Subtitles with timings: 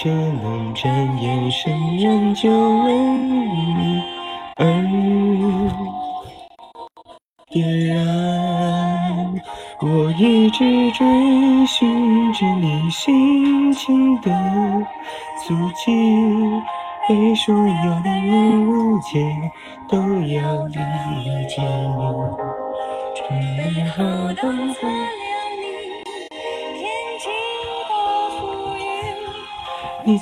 [0.00, 3.27] 这冷战，眼神仍旧温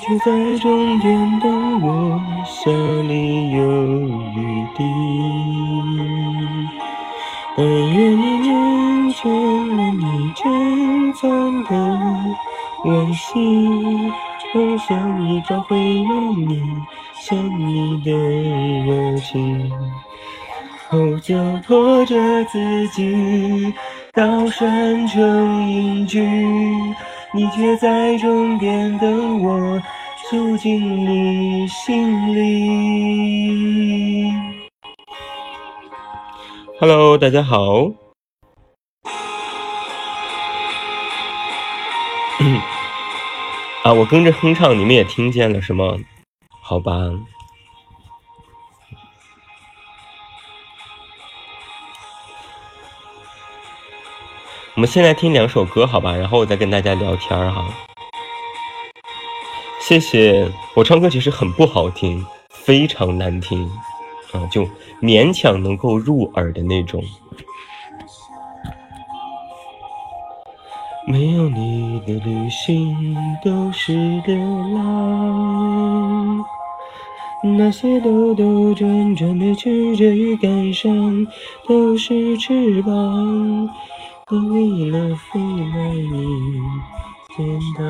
[0.07, 4.85] 却在终点等我，心里有雨滴。
[7.57, 9.29] 但愿你念见
[9.75, 11.69] 了你珍藏的
[12.85, 14.09] 往昔，
[14.53, 16.63] 我想你找回了你
[17.19, 18.11] 想你的
[18.85, 19.69] 热情。
[20.87, 21.35] 后就
[21.67, 23.73] 拖着自己
[24.13, 26.25] 到山城隐居。
[27.33, 29.81] 你却在终点等我，
[30.29, 34.31] 住进你心里。
[36.79, 37.91] Hello，大家好。
[43.83, 45.97] 啊，我跟着哼唱，你们也听见了是吗？
[46.61, 46.93] 好吧。
[54.77, 57.67] 我们先来听两首歌，好吧，然后我再跟大家聊天哈。
[59.81, 63.67] 谢谢，我唱歌其实很不好听，非常难听，
[64.33, 64.69] 啊，就
[65.01, 67.03] 勉强能够入耳的那种。
[71.07, 73.93] 没有你的旅行都是
[74.27, 74.37] 流
[74.75, 76.45] 浪，
[77.57, 81.25] 那些兜兜转转的曲折与感伤
[81.67, 83.67] 都是翅膀。
[84.29, 86.59] 我为了飞来你
[87.29, 87.85] 天堂，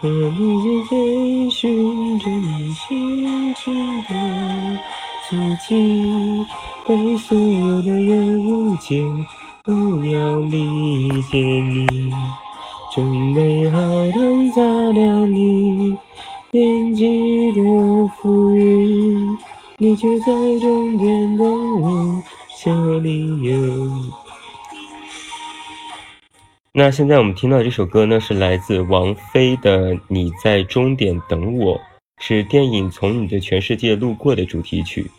[0.00, 3.74] 和你一追寻着你心情
[4.04, 4.78] 的
[5.28, 5.36] 足
[5.66, 6.46] 迹，
[6.86, 9.04] 被所有的人误解，
[9.64, 9.74] 都
[10.04, 12.12] 要理解你。
[12.94, 14.62] 准备好的擦
[14.92, 15.98] 亮你
[16.52, 17.60] 编辑的
[18.16, 19.36] 浮云，
[19.78, 20.26] 你却在
[20.60, 22.22] 终点等我。
[26.72, 31.76] 那现在我们听到这首歌呢，是来自王菲的《你在终点等我》，
[32.18, 35.10] 是电影《从你的全世界路过》的主题曲。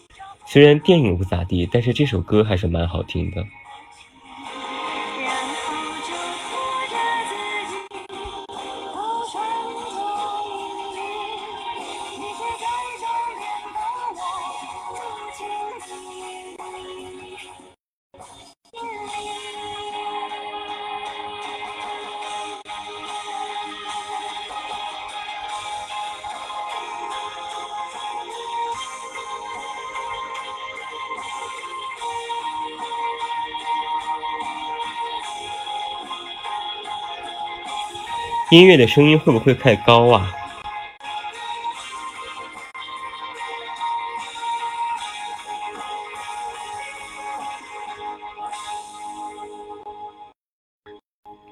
[0.48, 3.46] 虽然电影不咋地，但是这首歌还是蛮好听的。
[38.58, 40.34] 音乐的声音会不会太高啊？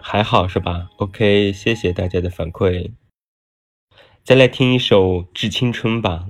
[0.02, 2.92] 还好是吧？OK，谢谢大家的反馈。
[4.24, 6.25] 再来听一首《致青春》吧。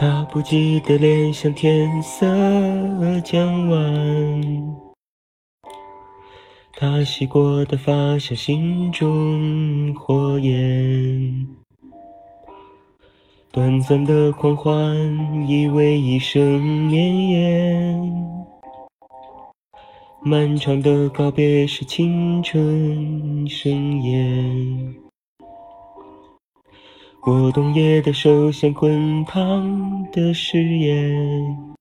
[0.00, 2.24] 他不羁的脸像天色
[3.24, 4.76] 将晚，
[6.76, 11.48] 他洗过的发像心中火焰，
[13.50, 14.94] 短暂的狂欢
[15.48, 18.46] 以为一生绵延，
[20.22, 25.07] 漫长的告别是青春盛宴。
[27.26, 31.76] 我冬夜的手像滚烫的誓言，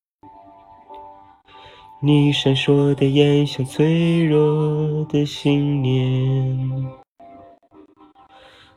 [2.02, 6.88] 你闪烁的眼像脆弱的信念。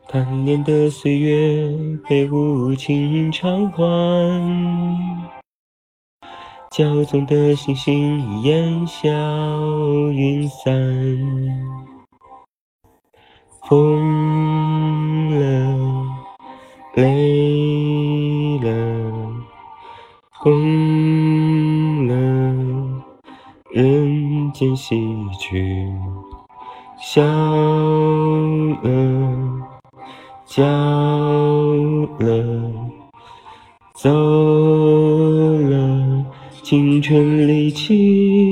[0.06, 1.72] 贪恋的岁月
[2.08, 3.82] 被无情偿还，
[6.70, 9.08] 骄纵的星星烟消
[10.12, 10.72] 云散，
[13.68, 16.19] 疯了。
[17.00, 18.70] 累了，
[20.32, 22.14] 红了，
[23.70, 25.00] 人间喜
[25.38, 25.88] 剧，
[27.00, 27.22] 笑
[28.82, 28.90] 了，
[30.44, 30.62] 笑
[32.18, 32.70] 了，
[33.94, 36.26] 走了。
[36.62, 38.49] 青春离奇。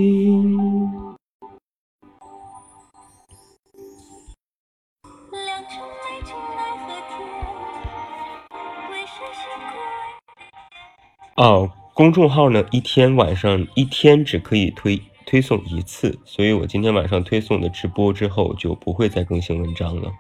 [11.39, 20.11] 哦，公众号呢，一天晚上一天只可以推推送一次，所以我今天晚上推送的直播之后就不会再更新文章了。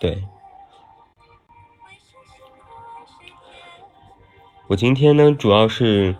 [0.00, 0.24] 对，
[4.68, 6.16] 我今天呢主要是，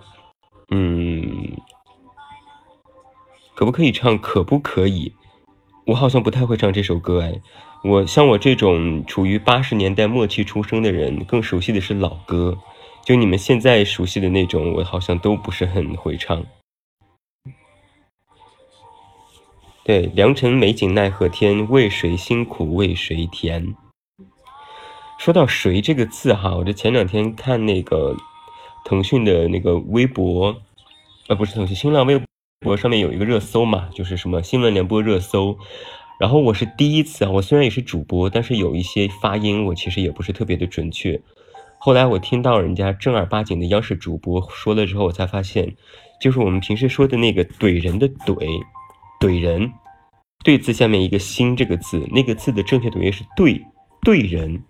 [0.69, 1.57] 嗯，
[3.55, 4.19] 可不可以唱？
[4.19, 5.15] 可不可以？
[5.87, 7.41] 我好像不太会唱这首歌哎。
[7.85, 12.59] 我像我这种处于八十年代末期出生的人，更熟悉的是老歌。
[13.05, 16.45] 就你们现在熟悉的那种，我好像都不是很会唱。
[19.85, 23.75] 对，良辰美景奈何天，为谁辛苦为谁甜。
[25.19, 28.17] 说到“谁”这个字哈，我这前两天看那个
[28.85, 30.57] 腾讯的那个微博，
[31.27, 32.21] 呃，不是腾讯，新浪微
[32.61, 35.59] 博上面有一个热搜嘛，就是什么新闻联播热搜。
[36.21, 41.21] 然后我是第一次啊，我虽然也是主播，但是有一些发音我其实也不是特别的准确。
[41.85, 45.75] 后来我听到人家正儿八经的央视主播说了之后，我才发现，
[46.21, 48.47] 就是我们平时说的那个怼人的怼，
[49.19, 49.69] 怼人，
[50.45, 53.61] 对字下面一个心这个字，那个字的正确读音是对
[54.03, 54.63] 对人，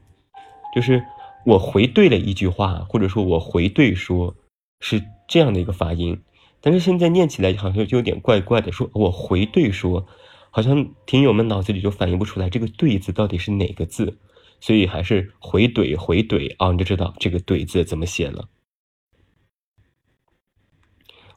[0.74, 1.04] 就是
[1.44, 4.34] 我回对了一句话，或者说我回对说，
[4.80, 6.18] 是这样的一个发音。
[6.62, 10.06] 但是现在念起来好像就有点怪怪的，说我回对说，
[10.50, 14.16] 好像听友们脑子里就反应不出来这个对字到底是哪个字。
[14.62, 18.48] 所以还是回怼回怼啊，你就知道这个怼字怎么写了。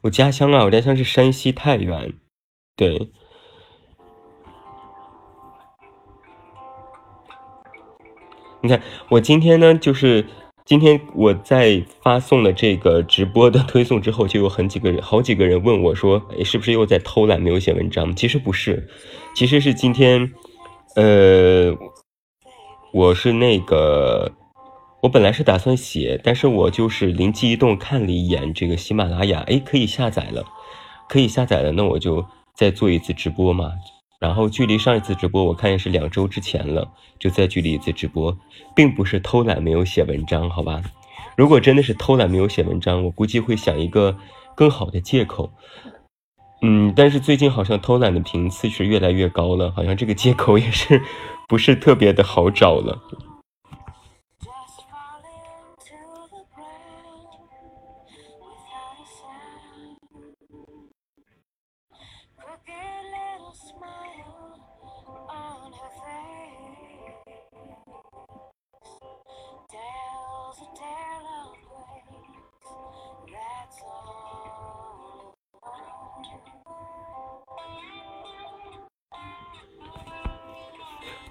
[0.02, 2.14] 我家乡啊，我家乡是山西太原，
[2.76, 3.10] 对。
[8.62, 8.80] 你看，
[9.10, 10.28] 我今天呢，就是
[10.64, 18.88] 今天我在发送了这个直播的推送之后，就有很几个人，好几个人问我说：“，是不是又在偷懒，没有写文章？”其实不是，
[19.34, 20.32] 其实是今天，
[20.96, 21.76] 呃。
[22.96, 24.32] 我是那个，
[25.02, 30.46] 我本来是打算写，但是我就是灵机一动，看了一眼这个喜马拉雅，哎，可以下载了，
[31.10, 33.74] 可以下载了，那我就再做一次直播嘛。
[34.18, 36.90] 然后距离上一次直播，我看也是两周之前了，
[37.20, 38.34] 就再距离一次直播，
[38.74, 40.82] 并不是偷懒没有写文章，好吧？
[41.36, 44.16] 如果真的是偷懒没有写文章，我估计会想一个
[44.56, 45.52] 更好的借口。
[46.68, 51.00] 嗯，但是最近好像偷懒的频次是越来越高了，好像这个借口也是。
[51.48, 52.98] 不是特别的好找了。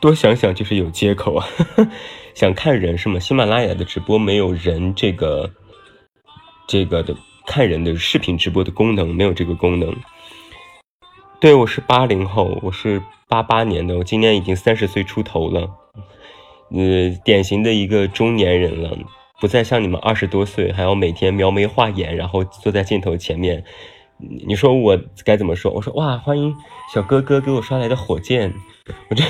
[0.05, 1.49] 多想想就是有借口啊，
[2.37, 3.19] 想看人是吗？
[3.19, 5.51] 喜马拉雅的直播没有人这个
[6.67, 9.97] 这个的看人的视频直播的功能，没有这个功能。
[11.41, 15.71] 对，我是八零后，我是八八年的，我今年已经三十岁出头了，
[16.71, 18.95] 呃，典型的一个中年人了，
[19.41, 23.65] 不再像你们二十多岁还要每天描眉画眼，然后坐在镜头前面。
[24.18, 25.73] 你说我该怎么说？
[25.73, 26.54] 我说哇，欢迎
[26.92, 28.54] 小哥哥给我刷来的火箭。
[29.09, 29.26] 我真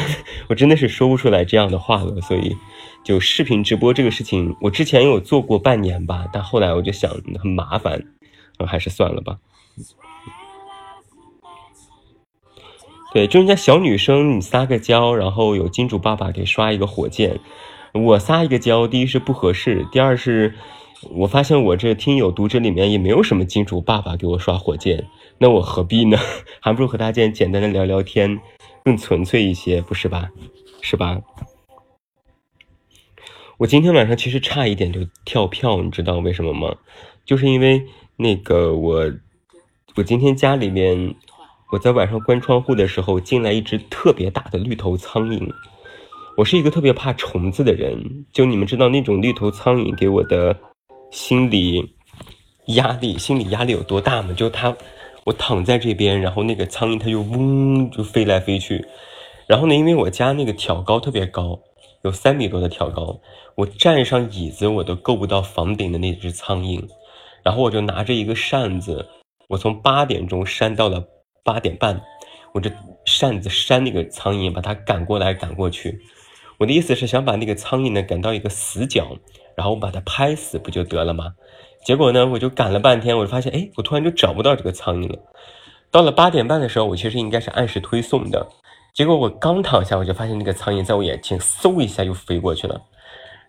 [0.49, 2.57] 我真的是说不出来这样的话了，所以
[3.05, 8.05] 就视频直播这个事情，我之前有做过半年吧，但后来我就想很麻烦，
[8.67, 9.39] 还是算了吧。
[13.13, 17.39] 对，就人家小女生，你撒个娇，然后有金主爸爸给刷一个火箭，
[17.93, 20.57] 我撒一个娇，第一是不合适，第二是
[21.11, 25.07] 我发现我这听友读者里面也没有什么金主爸爸给我刷火箭，
[25.39, 26.17] 那我何必呢？
[26.61, 28.41] 还不如和大家简单的聊聊天。
[28.85, 30.29] 更纯粹一些，不是吧？
[30.83, 31.19] 是吧？
[33.57, 36.77] 我今天晚上其实差一点就跳票，你知道为什么吗？
[37.25, 37.83] 就是因为
[38.17, 39.11] 那个我，
[39.97, 41.15] 我今天家里面，
[41.73, 45.51] 我在晚上关窗户的时候进来一只特别大的绿头苍蝇。
[46.37, 50.55] 我是一个特别怕虫子的人，就你们知道那种绿头苍蝇给我的
[51.15, 51.95] 心理
[52.67, 54.35] 压力，心理压力有多大吗？
[54.37, 54.77] 就它。
[55.27, 58.85] 我躺在这边，然后那个苍蝇它就嗡就飞来飞去，
[59.47, 61.59] 然后呢，因为我家那个挑高特别高，
[62.03, 63.19] 有三米多的挑高，
[63.55, 66.87] 我站上椅子我都够不到房顶的那只苍蝇，
[67.43, 69.09] 然后我就拿着一个扇子，
[69.49, 71.03] 我从八点钟扇到了
[71.43, 72.03] 八点半，
[72.53, 72.71] 我这
[73.07, 76.03] 扇子扇那个苍蝇，把它赶过来赶过去，
[76.59, 79.17] 我的意思是想把那个苍蝇呢赶到一个死角，
[79.57, 81.35] 然后我把它拍死不就得了吗？
[81.85, 85.19] 结果呢，我就赶了半天，我就发现，哎，我突然就找不到这个苍蝇了。
[85.91, 88.49] 到了八点半的时候，我其实应该是按时推送的，
[88.95, 92.81] 结果我刚躺下，我就发现那个苍蝇在我眼前嗖一下又飞过去了。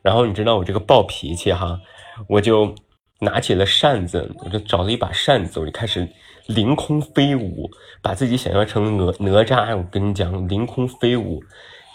[0.01, 1.79] 然后你知道我这个暴脾气哈，
[2.27, 2.75] 我就
[3.21, 6.07] 拿起了扇子，我就找了一把扇子，我就开始
[6.47, 7.69] 凌空飞舞，
[8.03, 9.75] 把自己想象成哪哪吒。
[9.75, 11.41] 我跟你讲，凌空飞舞，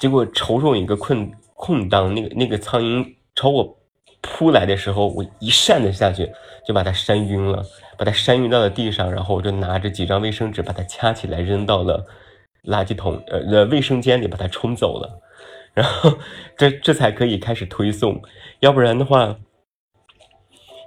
[0.00, 3.76] 结果瞅准一个空空档，那个那个苍蝇朝我。
[4.22, 6.30] 扑来的时候，我一扇子下去
[6.66, 7.64] 就把它扇晕了，
[7.96, 12.04] 把它扇晕到了地上，然后我就拿着几张卫生纸把它掐起来扔到了
[12.64, 15.20] 垃圾桶，呃呃卫生间里把它冲走了，
[15.72, 16.18] 然后
[16.56, 18.22] 这这才可以开始推送，
[18.60, 19.38] 要不然的话，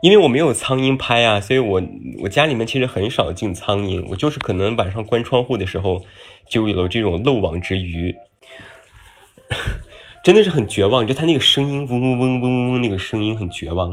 [0.03, 1.81] 因为我没有苍蝇拍啊，所以我
[2.21, 6.03] 我家里面其实很少进苍蝇，我就是可能晚上关窗户的时候
[6.47, 8.15] 就有了这种漏网之鱼。
[10.23, 13.89] 真的是很绝望，就他那个声音，嗡嗡嗡嗡嗡，那个声音很绝望。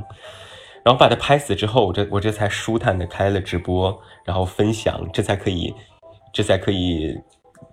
[0.84, 5.74] 然后把它拍死之后，我这我这才舒坦的开了直播，然后分享，这才可以，
[6.32, 7.18] 这才可以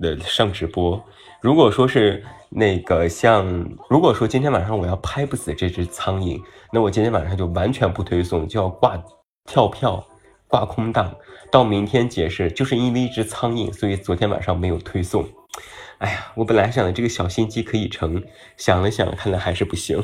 [0.01, 0.99] 的上直播。
[1.39, 3.45] 如果说是那个像，
[3.89, 6.41] 如果说今天晚上我要拍不死这只苍蝇，
[6.73, 8.99] 那我今天晚上就完全不推送，就要挂
[9.45, 10.03] 跳票，
[10.47, 11.15] 挂空档，
[11.51, 15.23] 到明天解释，就是因为一只苍蝇，所以昨天晚上没有推送。
[15.99, 18.23] 哎呀，我本来想的这个小心机可以成，
[18.55, 20.03] 想了想，看来还是不行。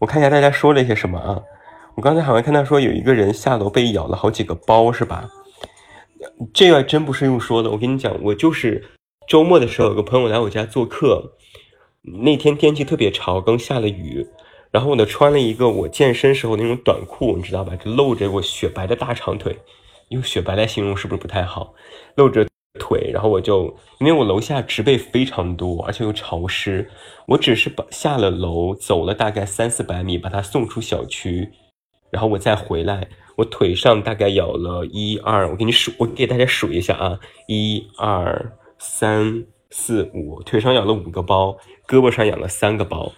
[0.00, 1.42] 我看一下大家说了些什么啊？
[1.96, 5.30] 我刚才好像看到说有一个人下楼被咬了好几个包，是吧？
[6.52, 7.70] 这个真不是用说的。
[7.70, 8.84] 我跟你讲，我就是
[9.26, 11.36] 周末的时候有个朋友来我家做客，
[12.02, 14.26] 那天天气特别潮，刚下了雨，
[14.70, 17.74] 然后我呢穿了一个我健身时候那种短裤，你知道吧？
[17.76, 19.58] 就露着我雪白的大长腿，
[20.08, 21.72] 用雪白来形容是不是不太好？
[22.16, 22.46] 露着。
[22.78, 26.90] 腿，然后我就因为我楼下植被非常多，而且又潮湿，
[27.26, 31.50] 我只是把下了楼，走了大概三四百米，把它送出小区，
[32.10, 43.12] 然后我再回来，我腿上大概咬了一二，我给你数，我给大家数一下啊，一二三四五，腿上咬了五个包，胳膊上咬了三个包，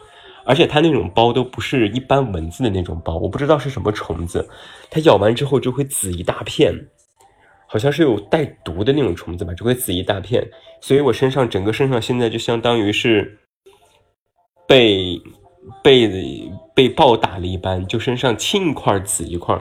[0.45, 4.47] 而且它那种包都不是一般蚊子的那种包，我不知道是什么虫子，
[4.91, 6.89] 它咬完之后就会紫一大片。
[7.67, 10.49] 好像是有带毒的那种虫子吧，就会紫一大片，
[10.81, 13.39] 所以我身上整个身上现在就相当于是
[14.67, 15.21] 被
[15.83, 19.61] 被被暴打了一般，就身上青一块紫一块。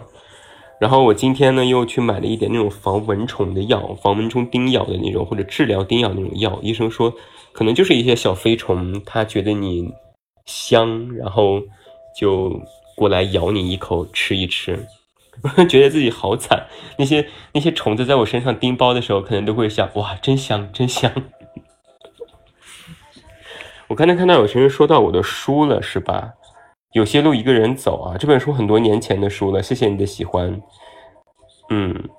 [0.78, 6.60] 然后我今天呢又去买了一点那种防蚊虫的药，防蚊虫叮咬的那种或者治疗叮咬那种药。
[6.62, 7.14] 医生说
[7.54, 9.90] 可能就是一些小飞虫，他觉得你
[10.46, 11.62] 香，然后
[12.20, 12.62] 就
[12.96, 14.86] 过来咬你一口吃一吃。
[15.70, 21.12] 觉得自己好惨，那些那些虫子在我身上叮包的时候，可能都会想：哇，真香，真香。
[23.88, 26.34] 我刚才看到有些人说到我的书了，是吧？
[26.94, 30.62] 有些路一个人走啊，这本书很多年前的书了，谢谢你的喜欢。
[31.70, 32.10] 嗯，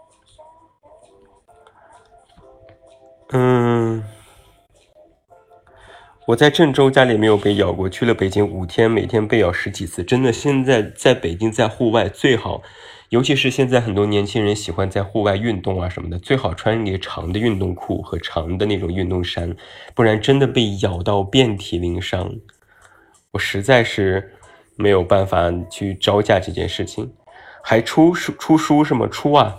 [3.33, 4.05] 嗯。
[6.27, 10.33] 我在郑州家里没有被咬过，去了北京五天，每天被咬十几次，真的。
[10.33, 12.63] 现在在北京在户外最好，
[13.11, 19.57] 尤其是现在很多年轻人喜欢在户外运动啊什么的，最好穿一个长的运动裤和长的那种运动衫，
[19.95, 22.35] 不然真的被咬到遍体鳞伤。
[23.31, 24.33] 我实在是
[24.75, 27.13] 没有办法去招架这件事情，
[27.63, 29.07] 还出书出书是吗？
[29.07, 29.57] 出啊，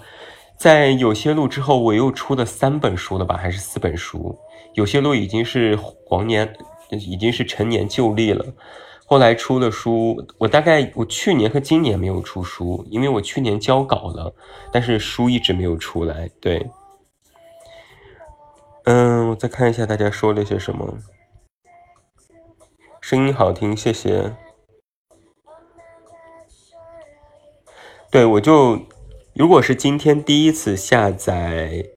[0.58, 4.38] 在有些路之后，我又出了三本书了吧，还是四本书？
[4.74, 6.54] 有些路已经是黄年，
[6.90, 8.46] 已经是陈年旧历了。
[9.10, 14.36] 后来出了书，我大概我去年和今年没有出书，因为我去年交稿了，
[14.70, 16.30] 但是书一直没有出来。
[16.42, 16.70] 对，
[18.84, 20.98] 嗯，我再看一下大家说了些什么。
[23.00, 24.36] 声音好听，谢谢。
[28.12, 28.82] 对，我就
[29.34, 31.97] 如果是今天第一次下载。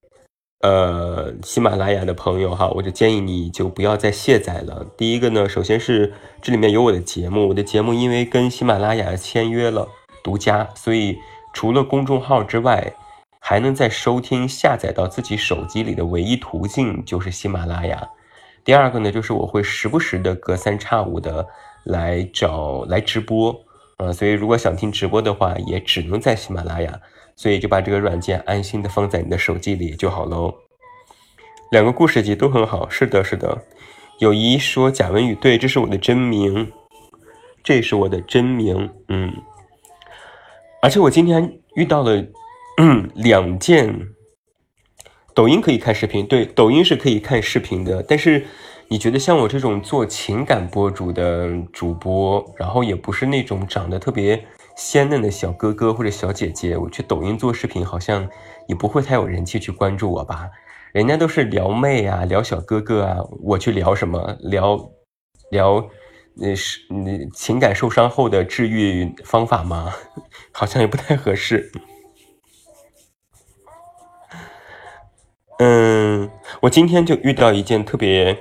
[0.60, 4.84] 呃，喜马拉雅的朋友哈，我就建议你就不要再卸载了。
[4.94, 6.12] 第一个呢，首先是
[6.42, 9.88] 这里面有我的节目，我的节目因为跟喜马拉雅签约了
[10.22, 11.16] 独家，所以
[11.54, 12.92] 除了公众号之外，
[13.38, 18.06] 还能在收听下载到自己手机里的唯一途径就是喜马拉雅。
[18.62, 21.46] 第二个呢，就是我会时不时的隔三差五的
[21.84, 23.58] 来找来直播，
[23.96, 27.00] 啊，所以如果想听直播的话，也只能在喜马拉雅。
[27.40, 30.52] 所以就把这个软件安心的放在你的手机里就好喽。
[31.70, 33.64] 两个故事集都很好，是的，是的。
[34.18, 36.70] 有一说贾文宇，对，这是我的真名，
[37.64, 39.32] 这是我的真名，嗯。
[40.82, 42.22] 而且我今天遇到了
[43.14, 43.98] 两件。
[45.32, 48.44] 抖音可以看视频，对，抖音是可以看视频的，但是
[48.88, 54.44] 你觉得像我这种做情感博主的主播，然后也不是那种长得特别
[54.80, 58.26] 鲜嫩的小哥哥或者小姐姐，我去抖音做视频，好像
[58.66, 60.48] 也不会太有人气去关注我吧？
[60.94, 64.38] 人家都是撩妹啊，撩小哥哥啊，我去聊什么？
[64.40, 64.90] 聊
[65.50, 65.86] 聊，
[66.34, 69.92] 那是你情感受伤后的治愈方法吗？
[70.50, 71.70] 好像也不太合适。
[75.58, 76.30] 嗯，
[76.62, 78.34] 我今天就遇到一件特别。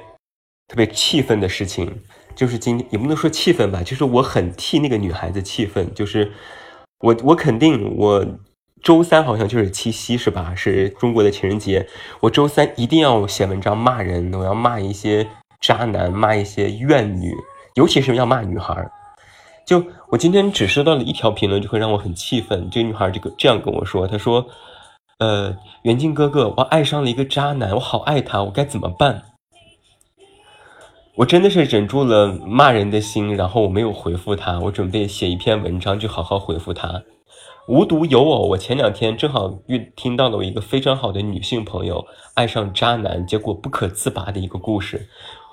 [0.69, 2.03] 特别气愤的事情，
[2.39, 5.93] 就是今也不能说气愤吧，就是我很替那个女孩子气愤。
[5.93, 6.31] 就是
[7.01, 8.25] 我，我肯定我
[8.81, 10.53] 周三好像就是七夕是吧？
[10.55, 11.85] 是中国的情人节，
[12.21, 15.27] 我周三一定要写文章骂人，我要骂一些
[15.59, 17.35] 渣男，骂一些怨女，
[17.75, 18.89] 尤其是要骂女孩。
[19.67, 22.69] 就我今天只收到了一条评论，就会让我很气愤。
[22.71, 24.47] 这个女孩这个这样跟我说，她说
[25.19, 29.23] ：“呃，袁静哥哥，我爱上了一个渣男，我好爱他，我该怎么办？”
[31.19, 34.57] 我真的是忍住了骂人的心，然后我没有回复他。
[34.61, 37.03] 我准备写一篇文章，就好好回复他。
[37.67, 45.09] 无独有偶，我前两天正好遇听到了我一个非常好的女性朋友爱上渣男，结果不可自拔的一个故事。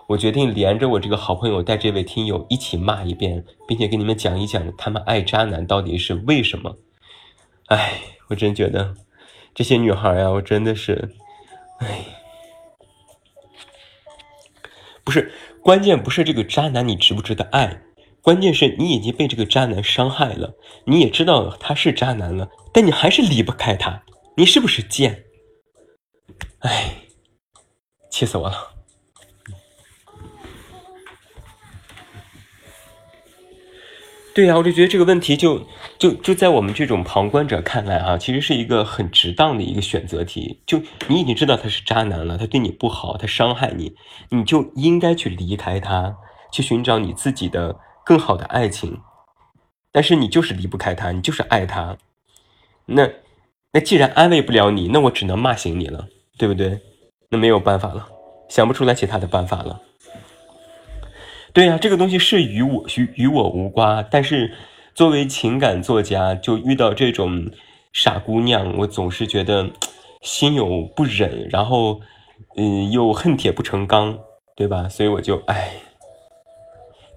[0.07, 6.77] 我决定连着我这个好朋友带这位听友一起骂一遍，并且给你们讲一讲他们爱渣男到底是为什么。
[7.67, 8.95] 哎，我真觉得
[9.53, 11.11] 这些女孩呀，我真的是，
[11.79, 12.05] 哎，
[15.03, 15.33] 不是。
[15.67, 17.83] 关键不是这个渣男你值不值得爱，
[18.23, 24.01] 关键是你已经被这个渣男伤害了，你也知道他是渣男了，但你还是离不开他，
[24.37, 25.25] 你是不是贱？
[26.61, 26.95] 哎，
[28.13, 28.76] 气死我了！
[34.37, 35.67] 对呀，我就觉得这个问题就
[35.99, 40.61] 就就在我们这种旁观者看来啊，其实是一个很值当的一个选择题。
[40.67, 43.95] 就你已经知道他是渣男了，他对你不好，他伤害你，
[44.29, 46.15] 你就应该去离开他，
[46.53, 49.01] 去寻找你自己的更好的爱情。
[49.91, 51.97] 但是你就是离不开他，你就是爱他。
[52.85, 53.09] 那
[53.73, 56.79] 那既然安慰不了你，那我只能骂醒你了，对不对？
[57.31, 58.07] 那没有办法了，
[58.51, 59.81] 想不出来其他的办法了。
[61.57, 64.53] 对呀，这个东西是与我与与我无关，但是
[64.95, 67.51] 作为情感作家，就遇到这种
[67.95, 69.71] 傻姑娘，我总是觉得
[70.21, 72.03] 心有不忍，然后
[72.59, 74.19] 嗯又恨铁不成钢，
[74.55, 74.87] 对吧？
[74.87, 75.71] 所以我就哎，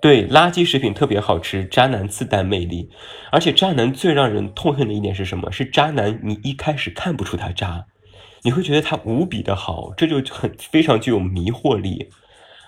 [0.01, 2.89] 对，垃圾食品特别好吃，渣男自带魅力，
[3.33, 5.51] 而且渣男最让人痛恨的一点是什么？
[5.51, 7.87] 是渣男，你一开始看不出他渣，
[8.43, 12.09] 你会觉得他无比的好，这就很非常具有迷惑力，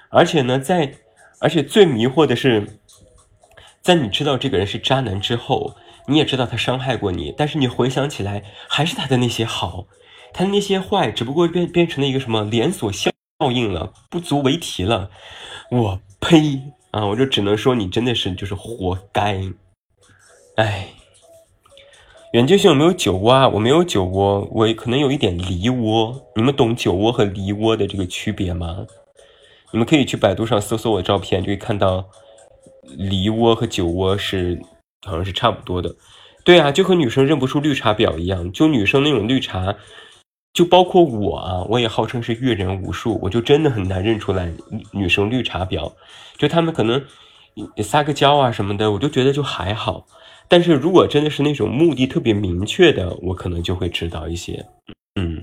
[0.09, 0.95] 而且呢，在
[1.41, 2.79] 而且最迷惑的是，
[3.81, 5.75] 在你知道这个人是渣男之后，
[6.07, 9.87] 你也知道他伤害过你，但是你回想起来，还是他的那些好，
[10.33, 13.11] 他的那些坏，只不过变变成了一个什么连锁效
[13.51, 15.09] 应了，不足为提了。
[15.71, 17.05] 我呸啊！
[17.07, 19.41] 我就只能说你真的是就是活该。
[20.57, 20.89] 哎，
[22.33, 23.49] 远近兄有没有酒窝啊？
[23.49, 26.21] 我没有酒窝，我可能有一点梨窝。
[26.35, 28.85] 你们懂酒窝和梨窝的这个区别吗？
[29.71, 32.05] 你们可以去百度上搜搜我的照片，就会看到
[32.97, 34.59] 梨窝和酒窝是
[35.05, 35.95] 好像是差不多的。
[36.43, 39.75] 对啊，就和女生认不出绿茶婊一样，就女生那种绿茶，
[40.53, 44.51] 就包括我啊，我也号称是阅人无数，我就真的很难认出来
[44.91, 45.91] 女生绿茶婊。
[46.37, 47.01] 就他们可能
[47.83, 50.05] 撒个娇啊什么的，我就觉得就还好。
[50.47, 54.65] 但是如果真的是那种目的特别明确的，我可能就会知道一些。
[55.15, 55.41] 嗯。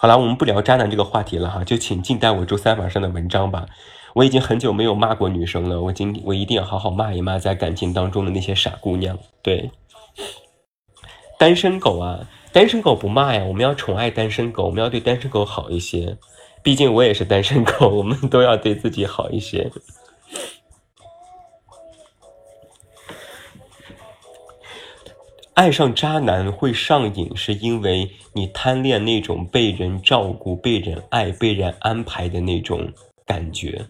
[0.00, 3.66] 好了，我们不聊渣男这个话题了哈，就请静待我周三晚上的文章吧。
[4.14, 9.18] 我已经很久没有骂过女生了，我今我一定要好好骂一骂在感情当中的那些傻姑娘。
[9.42, 9.72] 对，
[11.36, 16.16] 单身狗啊，单身狗不骂呀，我们要宠爱单身狗，我们要对单身狗好一些。
[16.62, 19.68] 毕竟我也是单身狗，我们都要对自己好一些。
[25.58, 32.92] 爱上渣男会上瘾，是因为你贪恋那种被人照顾、被人爱、被人安排的那种
[33.26, 33.84] 感觉，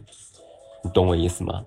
[0.83, 1.63] 你懂我意思吗？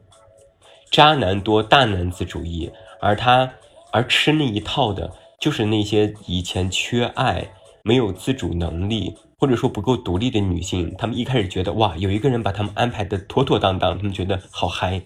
[0.90, 3.54] 渣男多大男子主义，而他
[3.92, 7.48] 而吃那一套的，就是那些以前缺爱、
[7.84, 10.96] 没有自主能力，或者说不够独立的女性。
[10.98, 15.00] 他们一开始觉得哇，有一个人把他们安排的妥妥当当，他们觉得好嗨。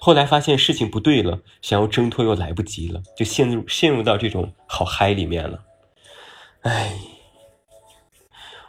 [0.00, 5.60] 后来发现事情不对了，想要挣脱又来不及了，就陷入陷入到这种好嗨里面了。
[6.62, 6.94] 哎，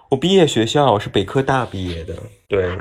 [0.10, 2.16] 我毕业学校是北科大毕业的，
[2.50, 2.78] 对，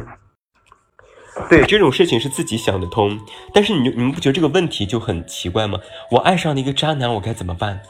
[1.48, 3.20] 对，这种事情是自己想得通。
[3.54, 5.78] 但是你你们不觉得这个问题就很奇怪吗？
[6.10, 7.82] 我爱上了一个渣男，我该怎么办？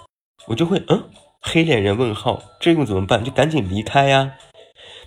[0.47, 1.05] 我就会嗯，
[1.41, 3.25] 黑脸人问号，这又怎么办？
[3.25, 4.35] 就赶紧离开呀。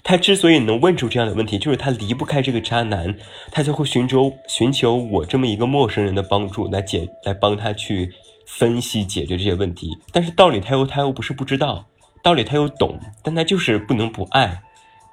[0.04, 3.16] 他之所以能问出这样的问题，就是他离不开这个渣男，
[3.52, 8.12] 他才会寻求寻求我这么一个陌生人的帮助来解来帮他去
[8.46, 9.98] 分析解决这些问题。
[10.12, 11.86] 但是道理他又他又不是不知道，
[12.22, 14.62] 道理他又懂，但他就是不能不爱，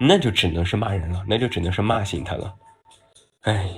[0.01, 2.55] 那就只能是骂人了，那就只能是骂醒他了。
[3.43, 3.71] 哎，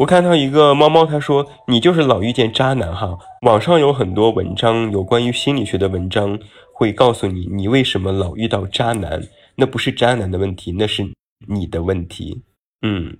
[0.00, 3.18] 我看到一个猫猫，他说你就是老遇见渣男哈。
[3.42, 6.38] 网上有很多文章，有关于心理学的文章。
[6.72, 9.20] 会告诉你，你为什么老遇到渣男？
[9.56, 11.12] 那不是渣男的问题，那是
[11.46, 12.42] 你的问题。
[12.80, 13.18] 嗯，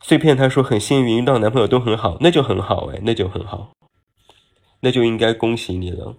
[0.00, 3.72] 碎片他说很幸运遇到男朋友都很好，那就很好哎，那就很好，
[4.78, 6.14] 那就应该恭喜你了。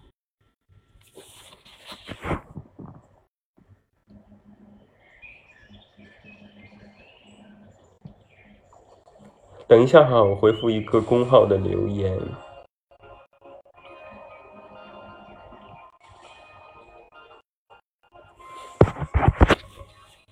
[9.67, 12.15] 等一下哈，我回复一个公号的留言。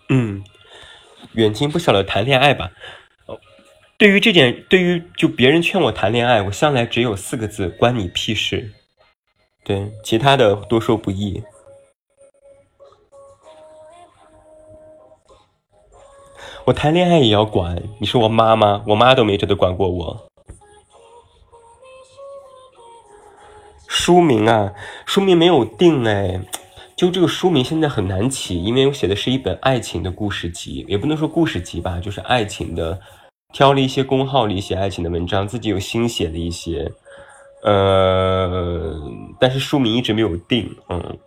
[0.09, 0.43] 嗯，
[1.33, 2.71] 远近不晓得谈恋爱吧？
[3.25, 3.39] 哦，
[3.97, 8.71] 对于这件，对于就别人劝我谈恋爱，我向来只有四个字：关你屁事。
[9.63, 11.43] 对，其他的多说不易。
[16.65, 17.75] 我谈恋爱也要管？
[17.99, 18.81] 你是我妈吗？
[18.87, 20.29] 我妈都没这的管过我。
[23.89, 24.73] 书名啊，
[25.05, 26.39] 书名没有定哎。
[26.95, 32.97] 就这个书名现在很难起，因为我写的是一本爱情的故事集，也不能说故事集吧，就是爱情的，
[33.51, 36.89] 挑了一些公号里写爱情的文章，自己有新写的一些，
[37.63, 39.01] 呃，
[39.37, 41.17] 但是书名一直没有定，嗯，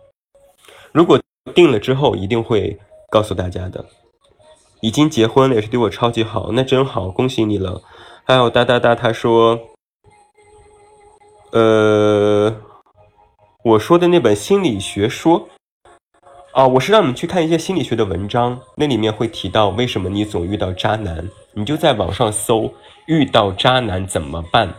[0.91, 1.21] 如果
[1.53, 2.75] 定了之后一定会
[3.11, 3.85] 告诉大家的。
[4.81, 7.81] 已经结婚了，也是对我超级好，那真好，恭喜你了。
[8.25, 9.59] 还有哒哒哒，他说，
[11.51, 12.55] 呃，
[13.63, 15.49] 我说的那本心理学说。
[16.53, 22.73] 啊，我是让你们去看一些心理学的文章，那里面会提到为什么你总遇到渣男，你就在网上搜
[23.05, 24.73] “遇到渣男怎么办”，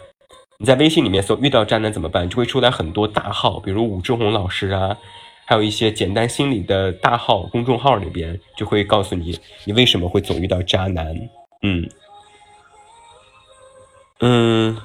[0.59, 4.97] 你在微信里面搜“遇到渣男怎么办”，就会出来很多大号，比如武志红老师啊，
[5.49, 11.17] 还有一些简单心理的大号公众号里边就会告诉你你为什么会总遇到渣男。
[11.63, 11.89] 嗯
[14.21, 14.77] 嗯，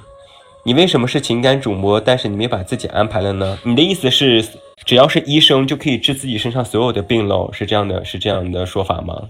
[0.63, 3.59] 你为什么是情感主播，但是你没把自己安排了呢？
[3.65, 4.41] 你的意思是？
[4.85, 9.21] 只要是医生就可以治自己身上所有的病喽，是这样的，是这样的说法吗？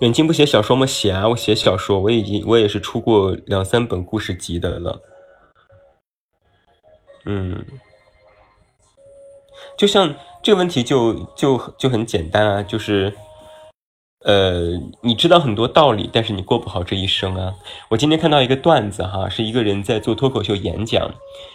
[0.00, 0.86] 远近不写小说吗？
[0.86, 5.02] 写啊，我写小说，我已经我也是出过两三本故事集的了。
[7.26, 7.64] 嗯，
[9.76, 13.12] 就像这个问题就就就很简单啊，就是。
[14.24, 14.70] 呃，
[15.02, 17.54] 你知道很多道理，但是你过不好这一生啊！
[17.90, 21.14] 我今天看到一个段子哈，是一个人在做脱口秀演讲，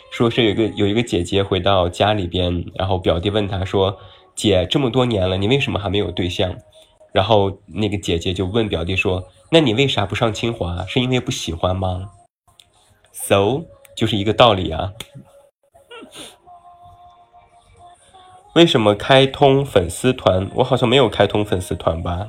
[0.10, 4.00] 说是有一个有一个姐姐回到家里边，然后表弟问她说
[4.36, 6.56] ：“姐，这么多年了，你为什么还没有对象？”
[7.12, 10.86] 然后那个姐姐就问表弟说：“那你为啥不上清华？
[10.86, 12.12] 是因为不喜欢吗
[13.12, 13.66] ？”So
[13.98, 14.94] 就是一个道理啊。
[18.54, 20.50] 为什么开通粉丝团？
[20.56, 22.28] 我好像没有开通粉丝团吧。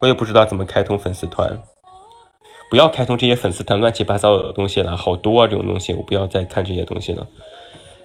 [0.00, 1.60] 我也不知道怎么开通粉丝团，
[2.70, 7.26] 不要开通这些粉丝团乱七八糟的东西了，好多啊这种东西，我不要再看这些东西了。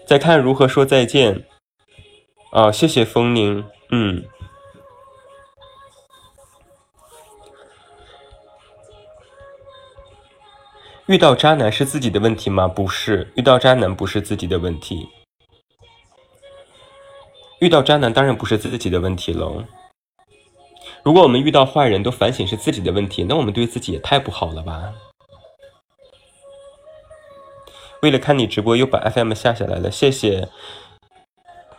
[0.07, 1.45] 再看如何说再见
[2.51, 2.71] 啊！
[2.71, 4.25] 谢谢风铃，嗯。
[11.07, 12.65] 遇到渣男是自己的问题吗？
[12.65, 15.09] 不是，遇到渣男不是自己的问题。
[17.59, 19.65] 遇到渣男当然不是自己的问题了。
[21.03, 24.93] 如果我们遇到坏人都反省是自己的问题，那我们对自己也太不好了吧？
[28.01, 30.47] 为了看你直播，又把 FM 下下来了，谢谢。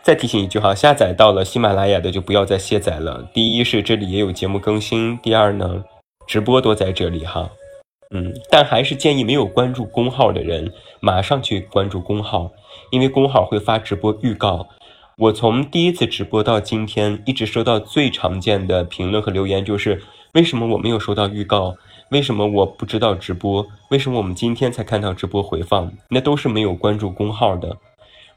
[0.03, 3.27] 再提醒一句哈，下载到了喜马拉雅的就不要再卸载了。
[3.33, 5.83] 第一是这里也有节目更新，第二呢，
[6.27, 7.49] 直播都在这里哈。
[8.15, 12.49] 嗯，但还是建议没有关注公号的人马上去关注公号，
[12.89, 14.69] 因为公号会发直播预告。
[15.17, 20.01] 我从第一次直播到今天，一直收到最常见的评论和留言就是：
[20.33, 21.75] 为什么我没有收到预告？
[22.09, 23.67] 为什么我不知道直播？
[23.89, 25.91] 为什么我们今天才看到直播回放？
[26.09, 27.75] 那都是没有关注公号的。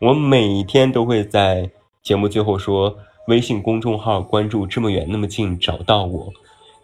[0.01, 1.71] 我每天都会在
[2.03, 2.97] 节目最后说，
[3.29, 6.33] 微信公众号关注这么远那么近找到我，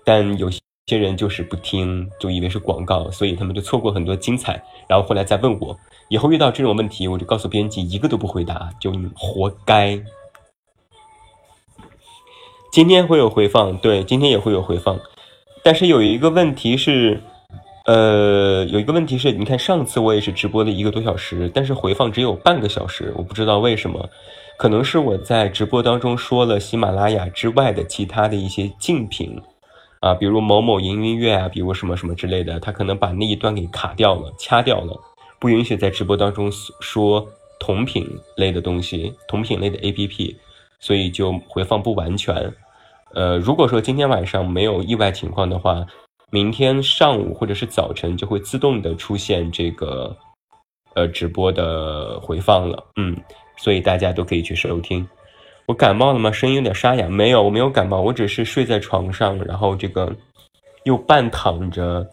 [0.05, 5.75] 但有些些人就是不听，就以为是广告，所以他们就错过很多精彩，然后后来再问我。
[6.11, 9.99] 以后遇到这种问题，我就告诉编辑，一个都不回答，就你活该。
[12.71, 15.01] 今天会有回放，对，今天也会有回放，
[15.63, 17.19] 但是有一个问题是，
[17.87, 24.07] 呃，有一个问题是，你看上次我也是直播了一个多小时，但是回放只有半个小时，我不知道为什么，
[24.59, 29.41] 可能是我在直播当中说了喜马拉雅之外的其他的一些竞品，
[30.05, 35.01] 啊，比如某某云音乐啊，比如什么什么之类的，他可能把那一段给卡掉了，掐掉了，
[35.39, 37.27] 不允许在直播当中说
[37.59, 40.37] 同品类的东西，同品类的 APP，
[40.81, 42.53] 所以就回放不完全。
[43.15, 45.87] 呃，如果说今天晚上没有意外情况的话。
[46.31, 50.17] 明天上午或者是早晨就会自动的出现这个，
[50.95, 53.17] 呃，直播的回放了，嗯，
[53.57, 55.07] 所以大家都可以去收听。
[55.67, 56.31] 我感冒了吗？
[56.31, 57.09] 声音有点沙哑。
[57.09, 60.15] 没有，我没有感冒，我只是睡在床上，然后这个
[60.85, 62.07] 又半躺着，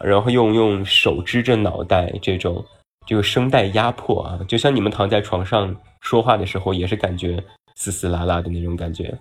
[0.00, 2.64] 然后用用手支着脑袋，这种
[3.06, 7.42] 这个声带压迫啊，就像你们躺在床上说话的时候，也是感觉
[7.74, 9.14] 嘶嘶啦啦的那种感觉。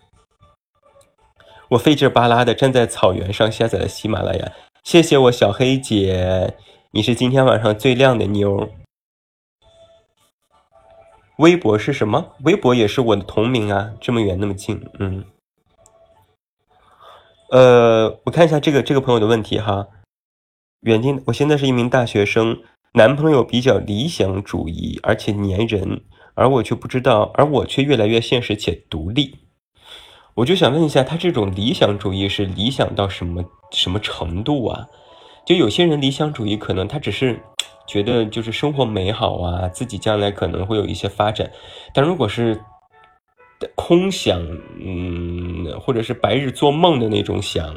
[1.68, 4.52] 我费劲巴拉的站在草原上下载了喜马拉雅，
[4.84, 6.54] 谢谢我小黑姐，
[6.92, 8.70] 你是今天晚上最亮的妞。
[11.38, 12.34] 微博是什么？
[12.44, 15.26] 微博也是我的同名啊，这么远那么近，嗯。
[17.52, 19.88] 呃，我看一下这个这个朋友的问题哈，
[20.82, 22.62] 远近，我现在是一名大学生，
[22.94, 26.02] 男朋友比较理想主义，而且粘人，
[26.34, 29.40] 而我却不知道，而我却越来越现实且独立。
[30.36, 34.88] 我就想问一下，他这种理想主义是理想到什么什么程度啊？
[35.46, 37.40] 就有些人理想主义可能他只是
[37.88, 41.52] 觉得就是生活美好啊，自己将来可能会有一些发展，
[41.94, 42.60] 但如果是
[43.76, 44.42] 空想，
[44.80, 47.76] 嗯，或者是白日做梦的那种想，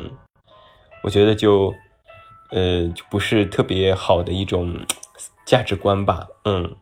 [1.03, 1.73] 我觉得就
[2.51, 4.75] 呃就不是特别好的一种
[5.45, 6.77] 价值观吧，嗯。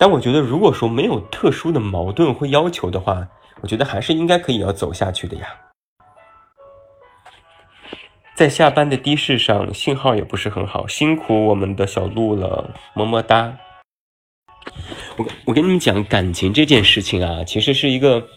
[0.00, 3.26] 但我觉得，如果说没有特殊的矛盾或要求的话，
[3.60, 5.48] 我觉得还是应该可以要走下去的呀。
[8.38, 13.58] 在下班的的士上，信号也不是很好，辛苦我们的小鹿了，么么哒。
[15.16, 18.28] 我我跟你们讲，感情这件事情啊，其实是一个，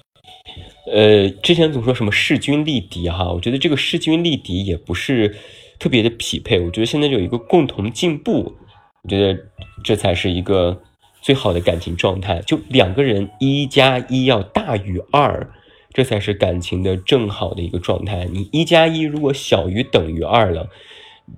[0.92, 5.38] 呃，之前总说什么势均力敌哈，我觉得这个势均力敌也不是
[5.78, 8.56] 特别的匹配，我觉得现在有一个共同进步，
[9.04, 9.40] 我觉得
[9.84, 10.82] 这才是一个。
[11.24, 15.48] 最好的感情状态，就两个人一加一要大于二，
[15.94, 18.26] 这才是感情的正好的一个状态。
[18.26, 20.70] 你一加一如果小于等于二了，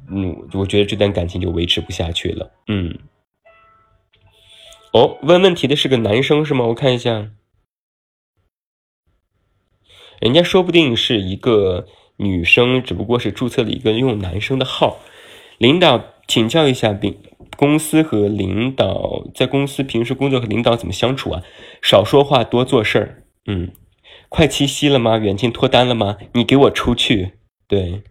[0.10, 2.52] 嗯，我觉得这段感情就维持不下去了。
[2.68, 3.00] 嗯，
[4.94, 6.66] 哦，问问题的是个男生是吗？
[6.68, 7.30] 我看一下，
[10.20, 11.88] 人家说不定是一个
[12.18, 15.00] 女生，只不过是注册了一个用男生的号。
[15.58, 17.18] 领导请教一下，并。
[17.56, 21.44] 公司和领导在公司平时工作和领导怎么相处啊？
[21.84, 23.24] 少说话，多做事儿。
[23.46, 23.72] 嗯，
[24.34, 25.20] 快七夕了吗？
[25.20, 26.18] 远近脱单了吗？
[26.34, 27.34] 你给我出去。
[27.68, 28.02] 对，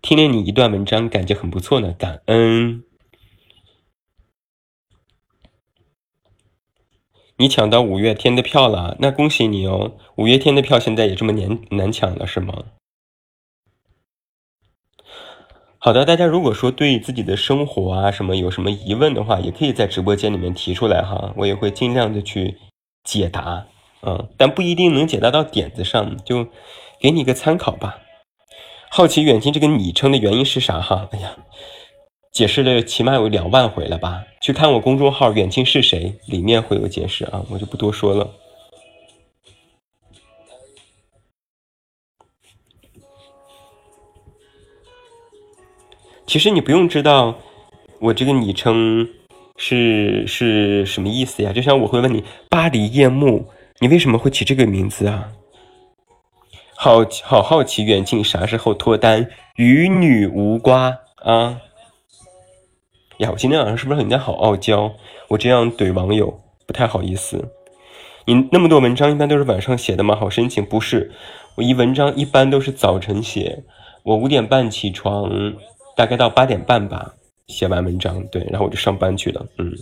[0.00, 2.84] 听了你一段文章，感觉很不错呢，感恩。
[7.38, 9.96] 你抢到五月天的票了，那恭喜你哦！
[10.14, 12.62] 五月天的票现在也这么难难抢了，是吗？
[15.78, 22.56] 好的，大家如果说对自己的生活啊什么有什么疑问的话，也可以在直播间里面提出来哈，我也会尽量的去
[23.02, 23.66] 解答，
[24.02, 26.46] 嗯，但不一定能解答到点子上，就
[27.00, 27.98] 给你一个参考吧。
[28.90, 31.08] 好奇远近这个昵称的原因是啥哈？
[31.12, 31.36] 哎呀，
[32.32, 34.24] 解释了起码有两万回了吧？
[34.40, 38.30] 去看我公众号远近是谁，里面会有解释啊，我就不多说了。
[46.26, 47.36] 其实你不用知道
[48.00, 49.08] 我这个昵称
[49.56, 51.52] 是是什么意思呀？
[51.52, 53.48] 就像我会问你“巴黎夜幕”，
[53.80, 55.32] 你为什么会起这个名字啊？
[56.74, 61.60] 好好好奇远近啥时候脱单，与女无瓜啊！
[63.18, 64.94] 呀，我今天晚上是不是很家好傲娇？
[65.28, 67.52] 我这样怼网友不太好意思。
[68.26, 70.16] 你那么多文章一般都是晚上写的吗？
[70.16, 71.12] 好深情，不是，
[71.56, 73.62] 我一文章一般都是早晨写，
[74.02, 75.54] 我五点半起床。
[75.96, 77.14] 大概到八点半吧，
[77.46, 79.46] 写完文章，对，然后我就上班去了。
[79.56, 79.72] 嗯，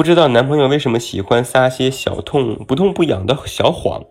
[0.00, 4.02] 不知道男朋友为什么喜欢撒些小痛不痛不痒的小谎，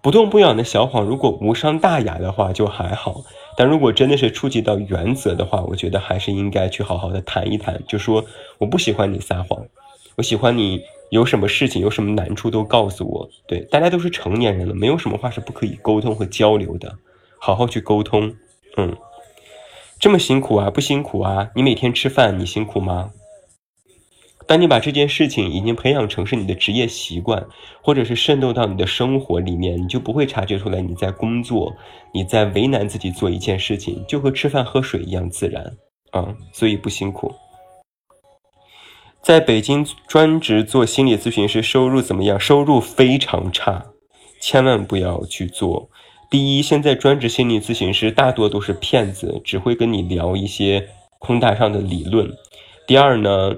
[0.00, 3.20] 不痛不痒的小谎，如果无伤大雅的话就还好，
[3.54, 8.24] 但如果真的是触及到原则的话，我觉得还是应该去好好的谈一谈，就说
[8.56, 9.66] 我不喜欢你撒谎，
[10.16, 13.28] 我喜欢你有什么事情有什么难处都告诉我。
[13.46, 16.96] 对，大家都是成年人了，没有什么话是不可以沟通和交流的，
[17.38, 18.34] 好好去沟通。
[18.78, 18.96] 嗯。
[20.00, 20.70] 这么辛苦啊？
[20.70, 21.50] 不辛苦啊？
[21.54, 23.10] 你每天吃饭，你辛苦吗？
[24.52, 27.42] 当你把这件事情已经培养成是你的职业习惯，
[27.80, 31.74] 或者是渗透到你的生活里面，你就不会察觉出来你在工作，
[32.12, 35.72] 你在为难自己做一件事情，就和吃饭喝水一样自然
[36.10, 37.32] 啊，所以不辛苦。
[39.22, 42.38] 在北京专职做心理咨询师，收入怎么样？
[42.38, 43.86] 收入非常差，
[44.38, 45.88] 千万不要去做。
[46.28, 52.30] 第一，现在专职心理咨询师大多都是骗子，只会跟你聊一些空大上的理论。
[52.86, 53.56] 第二呢，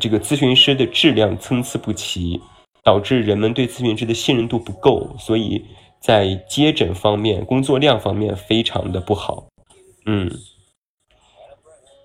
[0.00, 2.40] 这个咨询师的质量参差不齐，
[2.82, 5.64] 导致人们对咨询师的信任度不够，所以
[6.00, 9.46] 在接诊方面、工作量方面非常的不好。
[10.06, 10.30] 嗯。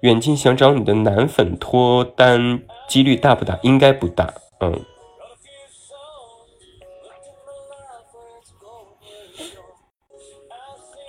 [0.02, 3.60] 远近想找你的男粉脱单几率大不大？
[3.64, 4.80] 应该不大，嗯，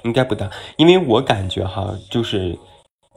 [0.02, 2.58] 应该不大，因为我感觉哈，就是，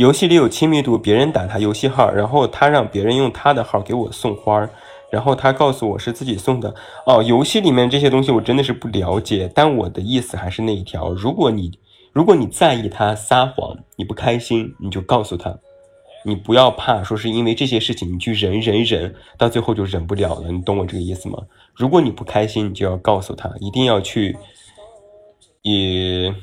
[0.00, 4.66] 游戏里有亲密度，别人打他游戏号，然后他让别人用他的号给我送花，
[5.12, 6.74] 然后他告诉我是自己送的。
[7.04, 11.78] 哦，游戏里面这些东西我真的是不了解，但我的意思还是那一条：如果你
[12.14, 15.54] 如果你在意他撒谎，你不开心，你就告诉他。
[16.24, 20.50] 你不要怕，说是因为这些事情你去忍忍忍，到最后就忍不了了。
[20.50, 21.38] 你懂我这个意思吗？
[21.74, 24.34] 如果你不开心，你就要告诉他，一定要去，
[25.60, 26.34] 也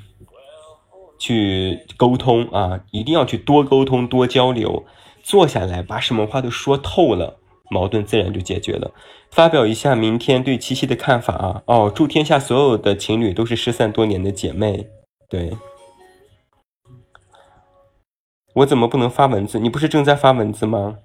[1.17, 4.85] 去沟通啊，一定要去多沟通、多交流，
[5.23, 8.93] 坐下来把什么话都说透了，矛盾自然就解决了。
[9.29, 11.63] 发表一下明天对七夕的看法啊！
[11.65, 14.87] 哦，祝天下所有的情侣都是失散多年的姐妹，
[15.27, 15.57] 对。
[18.55, 19.59] 我怎么不能发文字？
[19.59, 20.99] 你不是正在发文字吗？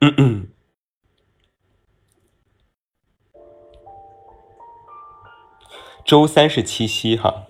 [0.00, 0.48] 嗯嗯。
[6.04, 7.45] 周三是七夕哈。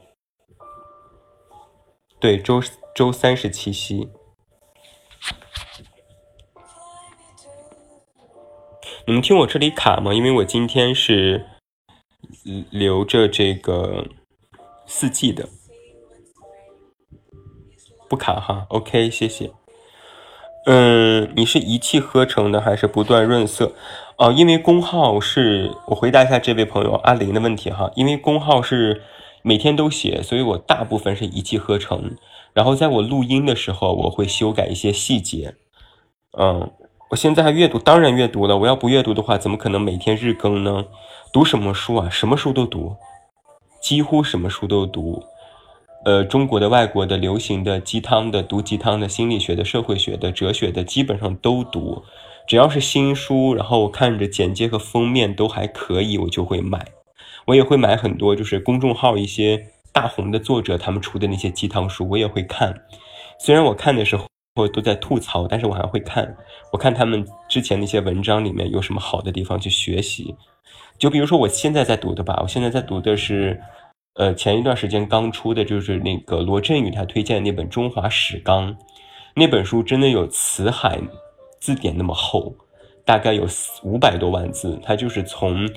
[2.26, 2.60] 对，周
[2.92, 4.08] 周三是七夕。
[9.06, 10.12] 你们听我这里卡吗？
[10.12, 11.46] 因为我今天是
[12.72, 14.08] 留着这个
[14.86, 15.48] 四 G 的。
[18.08, 19.52] 不卡哈，OK，谢谢。
[20.64, 23.72] 嗯，你是一气呵成的还是不断润色？
[24.18, 29.04] 哦，因为工号是我回答一下这位朋友阿林的问题哈，因为工号是
[29.46, 32.16] 每天都写，所以我大部分是一气呵成。
[32.52, 35.54] 然后在我录音的时候，我会修改一些细节。
[36.37, 36.72] 嗯，
[37.11, 38.59] 我现在还阅读，当然阅读了。
[38.59, 40.87] 我要不阅读的话，怎么可能每天日更呢？
[41.32, 42.11] 读什么书啊？
[42.11, 42.96] 什么书都读，
[43.80, 45.22] 几乎什么书都读。
[46.04, 52.02] 呃，中国的、外国的、流行的、鸡汤的、毒鸡汤的、心理学的、社会学的、哲学的，基本上都读。
[52.48, 56.85] 只要是新书，然后我看着简介和封面都还可以，我就会买。
[57.46, 62.74] 我也会买很多，就是公众号一些大红的作者他们出的那些鸡汤书，我也会看。
[63.38, 64.26] 虽然我看的时候
[64.68, 66.37] 都在吐槽，但是我还会看。
[66.72, 70.35] 我看他们之前那些文章里面有什么好的地方去学习。
[70.98, 73.61] 就比如说我现在在读的吧，我现在在读的是。
[74.18, 78.72] 呃，前一段时间刚出的就是那个罗振宇他推荐的那本《中华史纲》，
[79.34, 80.99] 那本书真的有辞海
[81.61, 82.57] 字典那么厚，
[83.05, 83.47] 大概有
[83.82, 84.80] 五百多万字。
[84.82, 85.68] 它就是从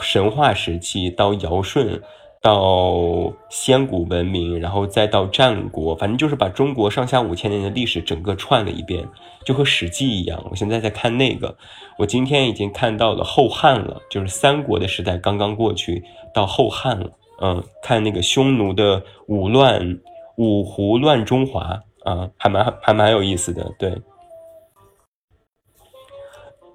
[0.00, 2.00] 神话时期到尧舜，
[2.40, 9.06] 到先古文明，然后再到战国，反正就是把中国上下五千年的历史整个串了一遍，
[9.44, 10.42] 就和《史记》一样。
[10.50, 11.56] 我现在在看那个，
[11.98, 17.10] 我今天已经看到了后汉了，就是三国的时代刚刚过去，到后汉了。
[17.42, 19.98] 嗯，看那个匈奴的五乱
[20.36, 23.72] 五胡乱中华啊，还蛮还蛮有意思的。
[23.78, 23.90] 对，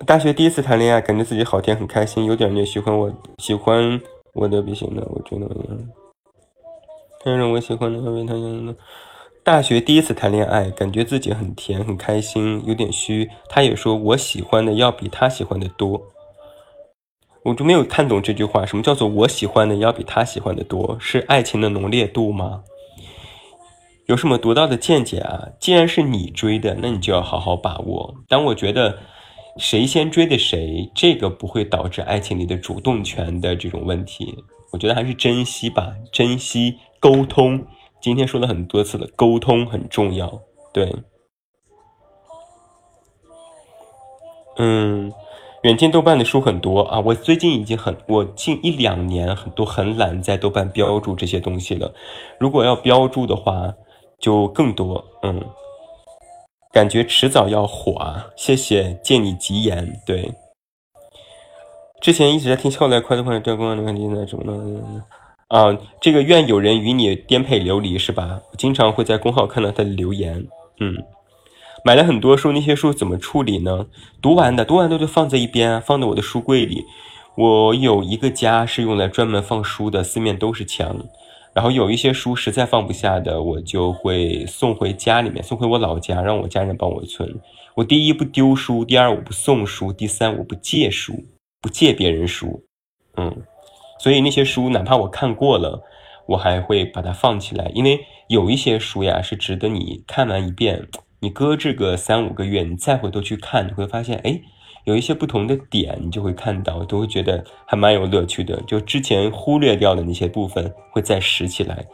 [0.06, 3.99] 大学第一次谈恋爱，感觉自己好甜，很开心，有点虐喜欢我喜欢
[4.34, 5.49] 我的不行的，我觉得，
[7.24, 8.76] 但是我喜欢的为他的。
[9.43, 13.30] 大学第一次谈恋爱，感觉自己很甜，很开心，有点虚。
[13.49, 16.01] 他也说我喜欢的要比他喜欢的多。
[17.43, 20.97] 我就没有看懂这句话，什么叫做我喜欢的要比他喜欢的多？
[20.99, 22.64] 是爱情的浓烈度吗？
[24.06, 25.49] 有什么独到的见解啊？
[25.60, 28.16] 既然是你追的，那你就要好好把握。
[28.28, 28.99] 但我觉得，
[29.58, 34.43] 谁先追的谁，这个不会导致爱情里的主动权的这种问题。
[34.72, 37.66] 我觉得还是珍惜吧，珍惜沟通。
[38.01, 40.41] 今天说了很多次了，沟通很重要。
[40.74, 40.93] 对，
[44.58, 45.12] 嗯。
[45.64, 51.91] 远近豆瓣的书很多啊，我最近已经很，我近一两年很多很懒在豆瓣标注这些东西了。
[52.39, 53.74] 如果要标注的话，
[54.20, 55.03] 就更多。
[55.24, 55.43] 嗯，
[56.76, 58.28] 感觉迟早要火啊！
[58.36, 59.97] 谢谢，借你吉言。
[60.05, 60.30] 对，
[62.01, 65.07] 之前一直在听《笑来快乐》或者《光的问题那种的。
[65.47, 68.41] 啊，这个愿有人与你颠沛流离是吧？
[68.51, 70.45] 我经常会在公号看到他的留言。
[70.82, 70.93] 嗯。
[71.86, 73.86] 买了很多书，那些书怎么处理呢？
[74.21, 76.84] 读完的，读完的就放在一边，放在我的书柜里。
[77.38, 80.97] 我有一个家是用来专门放书的，四面都是墙。
[81.56, 87.39] 然后有一些书实在放不下的，我就会送回家里面，送回我老家，让我家人帮我存。
[87.76, 91.24] 我第一不丢书，第二我不送书，第三我不借书，
[91.62, 92.66] 不借别人书。
[93.16, 93.43] 嗯，
[93.99, 95.82] 所以那些书哪怕我看过了，
[96.28, 100.88] 我还会把它放起来，因为有一些书呀是值得你看完一遍。
[101.22, 104.41] 你搁置个三五个月，你再回头去看，你会发现，哎，
[104.86, 108.61] 有一些不同的点，你就会看到，都会觉得还蛮有乐趣的。
[108.67, 111.86] 就之前忽略掉的那些部分，会再拾起来。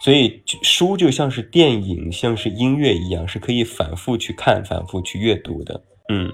[0.00, 5.80] 所以书就像是电影，像是音乐一样，是可以反复去看、反复去阅读的。
[6.08, 6.32] 嗯，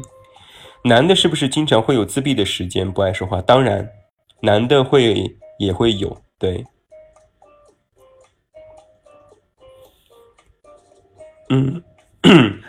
[0.84, 3.42] 男的是不是经常会有自闭的时间，不爱说话？
[3.42, 3.86] 当然，
[4.40, 6.64] 男的会也会有，对。
[11.50, 11.82] 嗯。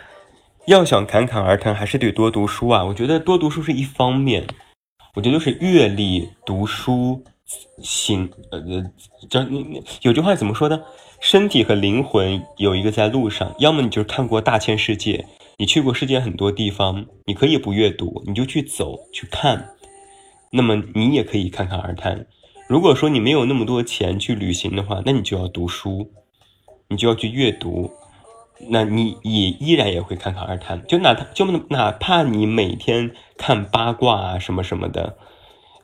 [0.70, 2.84] 要想侃侃而谈，还是得多读书啊！
[2.84, 4.46] 我觉得多读书是一方面，
[5.14, 7.24] 我觉得就是阅历、读书、
[7.82, 8.62] 心呃，
[9.28, 9.44] 这
[10.02, 10.80] 有句话怎么说的？
[11.20, 15.26] 身体和灵魂有一个在路上，要么你就是看过大千世界，
[15.58, 19.70] 你去过世界很多地方，你可以不阅读，你就去走去看，
[20.52, 22.26] 那么你也可以侃侃而谈。
[22.68, 26.12] 如果说你没有那么多钱去旅行的话，那你就要读书，
[26.86, 27.90] 你就要去阅读。
[28.68, 35.16] 那你也依然也会侃侃而谈，就哪怕就哪怕你每天看八卦啊什么什么的，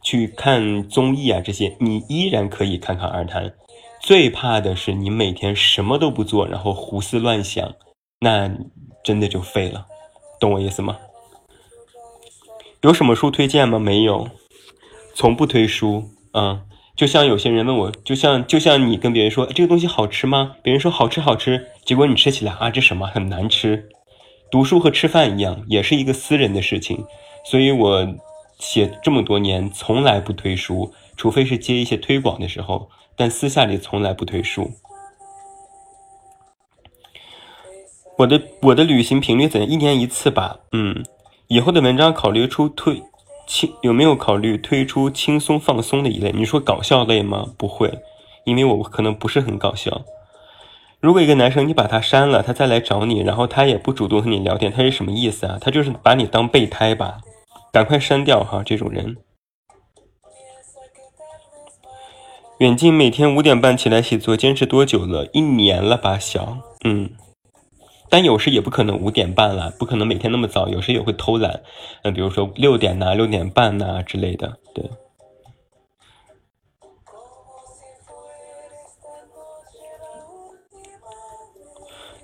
[0.02, 3.54] 去看综艺啊这些，你依然可以侃侃而谈。
[4.00, 7.74] 最怕的是你每天什么都不做，然后胡思乱想，
[8.20, 8.50] 那
[9.02, 9.86] 真的就废了，
[10.38, 10.98] 懂我意思吗？
[12.82, 13.78] 有什么书推荐吗？
[13.78, 14.28] 没有，
[15.14, 16.62] 从不推书，嗯。
[16.96, 20.56] 就像有些人问我，就像就像你跟别人说这个东西好吃吗？
[20.62, 23.90] 别人说好吃好吃，结果你吃起来啊，这什么很难吃。
[24.50, 27.04] 读书和吃饭一样，也是一个私人的事情，
[27.44, 28.14] 所以我
[28.58, 34.70] 写这么多年从来不推书，除非是接一些推广的时候，但私下里从来不推书。
[38.16, 39.68] 我的我的旅行频率怎样？
[39.68, 40.60] 一年一次吧。
[40.72, 41.04] 嗯，
[41.48, 43.02] 以后的文章考虑出推。
[43.46, 46.32] 轻有没有考虑推出轻松放松的一类？
[46.32, 47.46] 你说搞笑类吗？
[47.56, 48.00] 不会，
[48.44, 50.02] 因为我可能不是很搞笑。
[51.00, 55.58] 如果一个男生你把他删了，他再来找你，然后他也不主动和你聊天，他是什么意思啊？
[55.60, 57.18] 他就是把你当备胎吧？
[57.72, 59.16] 赶快删掉哈，这种人。
[62.58, 65.28] 远近每天五点半起来写作，坚持多久了？
[65.32, 67.10] 一年了吧，小，嗯。
[68.16, 71.60] 但有时也不可能五点半了，不可能每天那么早，有时也会偷懒，
[72.00, 74.88] 嗯，比如说六点呐、六点半呐之类的，对。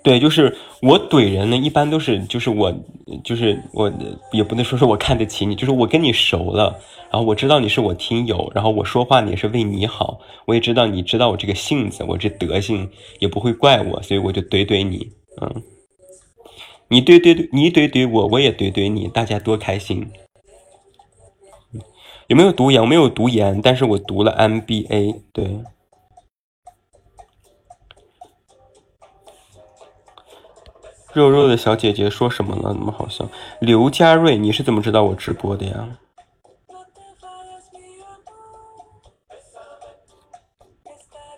[0.02, 2.74] 对，就是我怼人呢，一般都是就是我
[3.22, 3.92] 就是我
[4.32, 6.74] 也不能说是我看得起你，就是我跟你熟了，
[7.10, 15.06] 然后我知道你是我听友，然后我说话也是为你好，我也知道你知道我这个性子，我这德行也不会怪我，所以我就怼怼你，
[15.42, 15.62] 嗯。
[16.92, 20.12] 你怼怼怼你怼怼我，我也怼怼你，大家多开心。
[22.26, 22.82] 有没有读研？
[22.82, 25.22] 我没有读研，但是我读了 MBA。
[25.32, 25.64] 对，
[31.14, 32.74] 肉肉的小姐姐说什么了？
[32.78, 33.26] 那么好笑。
[33.58, 35.96] 刘佳瑞，你是怎么知道我直播的呀？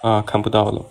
[0.03, 0.85] 啊，看不到了。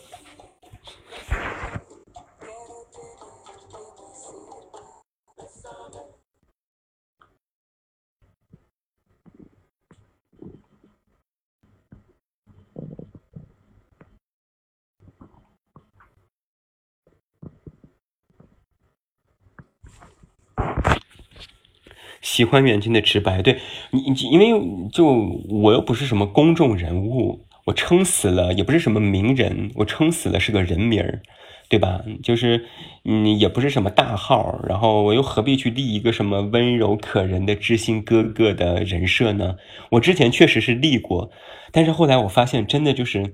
[22.21, 23.59] 喜欢远近的直白，对
[23.91, 24.01] 你，
[24.31, 25.05] 因为就
[25.49, 31.21] 我又不是什么公众人物，我撑死了也不是什么名人，我撑死了是个人名儿，
[31.67, 32.01] 对吧？
[32.23, 32.65] 就是
[33.03, 39.57] 嗯，也不是什么大号，然后我又何必去立一个什么温柔可人的知心哥哥的人设呢？
[39.91, 41.29] 我之前确实是立过，
[41.73, 43.33] 但是后来我发现，真的就是，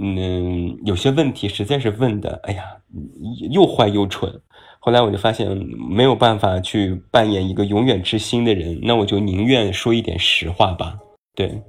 [0.00, 2.64] 嗯，有些问题实在是问的，哎呀，
[3.50, 4.40] 又坏又蠢。
[4.84, 5.48] 后来我就发现
[5.88, 10.98] 没有办法去扮演一个永远知心的人，那我就宁愿说一点实话吧。
[11.36, 11.62] 对。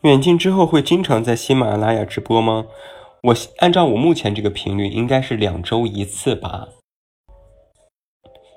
[0.00, 2.66] 远近之后会经常在喜马拉雅直播吗？
[3.24, 6.68] 我按照我目前这个频率，应该是两周一次吧，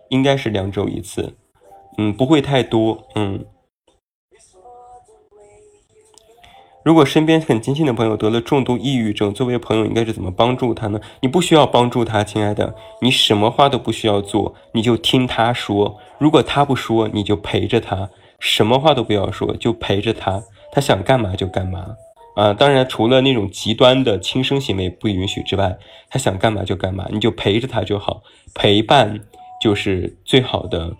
[0.09, 1.37] 应该是两周一次，
[1.97, 3.45] 嗯，不会太多，嗯。
[6.83, 10.99] 如果身边很亲近的朋友得了重度抑郁症，作为朋友应该是怎么帮助他呢？
[11.21, 15.97] 你不需要帮助他，亲爱的，你什么话都不需要做，你就听他说。
[16.17, 18.09] 如果他不说，你就陪着他，
[18.39, 20.43] 什么话都不要说，就陪着他，
[20.73, 21.95] 他想干嘛就干嘛。
[22.37, 25.75] 啊，当然，除了那种极端的轻生行为不允许之外，
[26.07, 28.21] 他想干嘛就干嘛，你就陪着他就好，
[28.53, 29.19] 陪伴
[29.59, 30.95] 就是最好的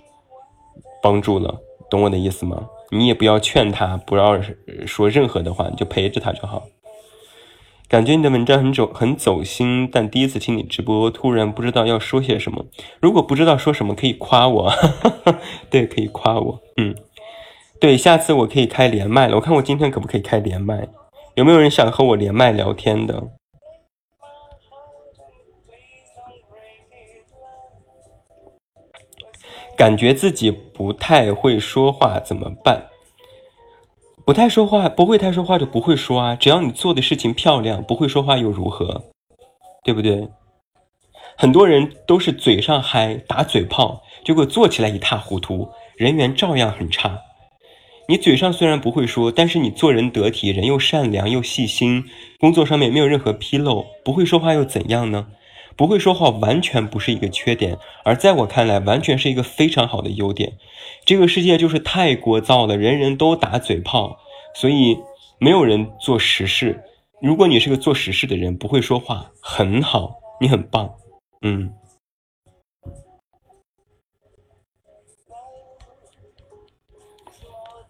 [1.00, 1.62] 帮助了，
[1.92, 2.68] 懂我的意思吗？
[2.90, 4.42] 你也不要劝他，不要
[4.88, 6.64] 说任何的话，你就陪着他就好。
[7.88, 12.66] 感觉你的文章很走很走心，但第一次听你直播，突然不知道要说些什么。
[13.00, 14.74] 如果不知道说什么，可以夸我，
[15.70, 16.96] 对，可以夸我，嗯，
[17.80, 20.88] 对，下次我可以开连麦了，我看我今天可不可以开连麦。
[21.38, 23.24] 有没有人想和我连麦聊天的？
[29.78, 32.88] 感觉自己不太会说话怎么办？
[34.26, 36.36] 不太说话，不会太说话就不会说啊。
[36.36, 39.04] 只要你做的事情漂亮，不会说话又如何？
[39.84, 40.28] 对不对？
[41.38, 47.22] 很多人都是嘴上嗨打嘴炮，结果做起来一塌糊涂，人缘照样很差。
[48.10, 52.06] 你嘴上虽然不会说，但是你做人得体，人又善良又细心，
[52.40, 55.28] 工作上面没有任何纰漏，不会说话又怎样呢？
[55.76, 60.54] 不会说话完全不是一个缺点，而在我看来，完全是一个非常好的优点。
[61.04, 64.18] 这个世界就是太聒噪了，人人都打嘴炮，
[64.56, 64.98] 所以
[65.38, 66.82] 没有人做实事。
[67.22, 70.90] 如果你是个做实事的人，不会说话，很好，你很棒，
[71.42, 71.74] 嗯。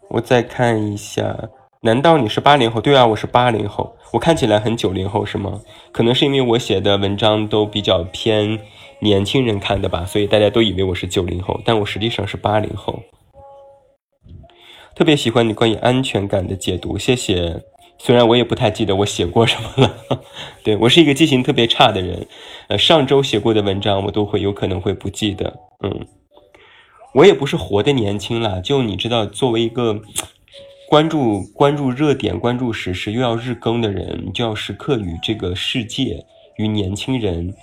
[0.09, 1.37] 我再看一下，
[1.81, 2.79] 难道你是八零后？
[2.79, 3.93] 对啊，我是八零后。
[4.13, 5.59] 我看起来很九零后是吗？
[5.91, 8.57] 可能是因为我写的文章都比较偏
[9.01, 12.97] 年轻人看的吧，所以大家都以为我是九零后，但我实际上是八零后。
[14.95, 17.61] 特别喜欢你关于安全感的解读，谢谢。
[17.99, 20.21] 虽然我也不太记得我写过什么了，
[20.63, 22.25] 对我是一个记性特别差的人，
[22.69, 25.53] 呃，上周写过的文章我都会有可能会不记得，
[25.83, 26.07] 嗯。
[27.13, 29.99] 我也不是活的年轻了，就你知道，作为一个
[30.87, 36.23] 关注关注热点、关注时事又要日更的人，就要时刻与这个世界、
[36.57, 37.53] 与年轻人，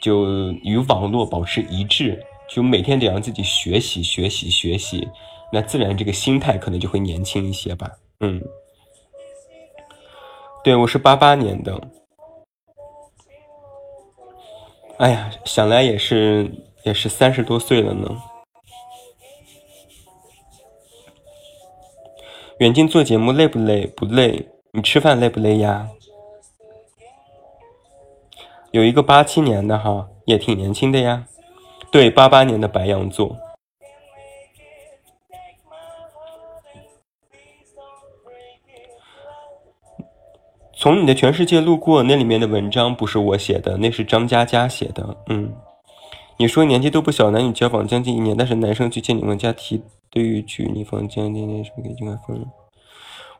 [0.00, 5.08] 就与网络保持一致，就每天得让自己学习、学习、学习，
[5.52, 7.90] 那自然这个心态可能就会年轻一些吧。
[8.20, 8.40] 嗯，
[10.62, 11.88] 对我是八八年的，
[14.98, 16.48] 哎呀，想来也是
[16.84, 18.08] 也是三十多岁了呢。
[22.62, 23.88] 远近做节目累不累？
[23.88, 24.48] 不累。
[24.70, 25.88] 你吃饭累不累呀？
[28.70, 31.26] 有一个八七年的哈，也挺年轻的呀。
[31.90, 33.36] 对，八八年的白羊座。
[40.72, 45.16] 从你的全世界路过，那里面的文章不是我写的，那是张嘉佳写的。
[45.26, 45.52] 嗯，
[46.38, 49.82] 你说年纪都不小，男女交往将近一年，但是男生去见你们家提。
[50.10, 52.44] 对于去你房间，今天是不是可以尽快分？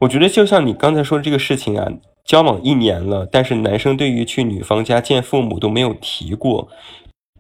[0.01, 1.87] 我觉得就像你刚才说的这个事情啊，
[2.25, 6.69] 交往一年了，但是男生对于去女方家见父母都没有提过，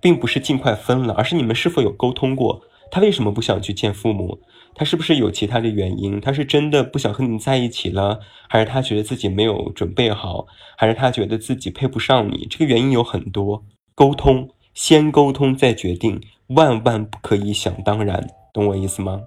[0.00, 2.60] 并不是尽快分了，而是你们是否有沟通过？
[2.90, 4.38] 他为什么不想去见父母？
[4.74, 6.20] 他是不是有其他的原因？
[6.20, 10.46] 他是真的不想和你在一起了，还是他觉得自己没有准备好，
[10.76, 12.46] 还是他觉得自己配不上你？
[12.50, 18.28] 这个原因有很多，沟通，先沟通再决定，万万不可以想当然。
[18.52, 19.22] 懂我意思吗？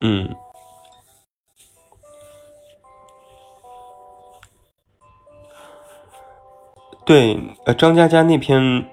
[0.00, 0.34] 嗯，
[7.04, 8.86] 对，呃，张嘉佳那篇，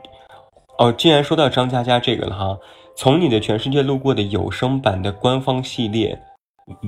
[0.77, 2.59] 哦，既然说到张嘉佳这个了哈，
[2.97, 6.21] 从你的全世界路过的有声版的官方系列，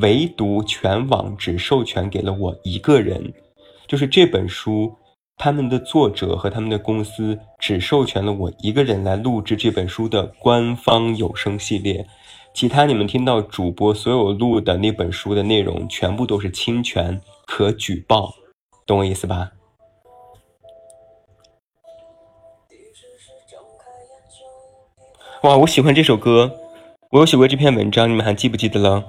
[0.01, 3.33] 唯独全网只授权给了我一个人，
[3.87, 4.95] 就是这本书，
[5.39, 12.07] 他们的作者和他们的公司只授权了我一个人来录制这本书的官方有声系列。
[12.55, 18.33] 其他你们听到主播所有录的那本书的内容全部都是侵权可举报。
[18.87, 19.51] 懂我意思吧？
[25.43, 26.51] 哇我喜欢这首歌
[27.11, 29.03] 我有写过这篇文章你们还记不记得了？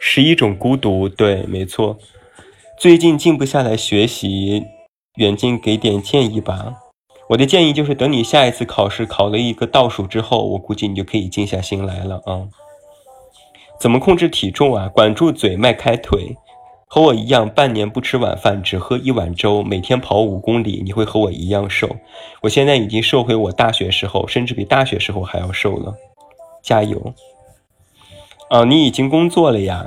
[0.00, 1.96] 十一种孤独，对，没错。
[2.76, 4.64] 最近静不下来学习，
[5.18, 6.74] 远近给点建议吧。
[7.28, 12.48] 我的建议就是，等你下一次考试考了一个倒数之后，我估计你就可以静下心来了啊。
[13.78, 14.88] 怎么控制体重啊？
[14.88, 16.36] 管住嘴，迈开腿。
[16.88, 21.88] 和我一样，半年不吃晚饭，只喝一碗粥，每天跑五公里，你会和我一样瘦。
[22.42, 25.94] 我现在已经瘦回我大学时候，甚至比大学时候还要瘦了。
[26.62, 27.12] 加油！
[28.48, 29.84] 啊，你已经工作了呀？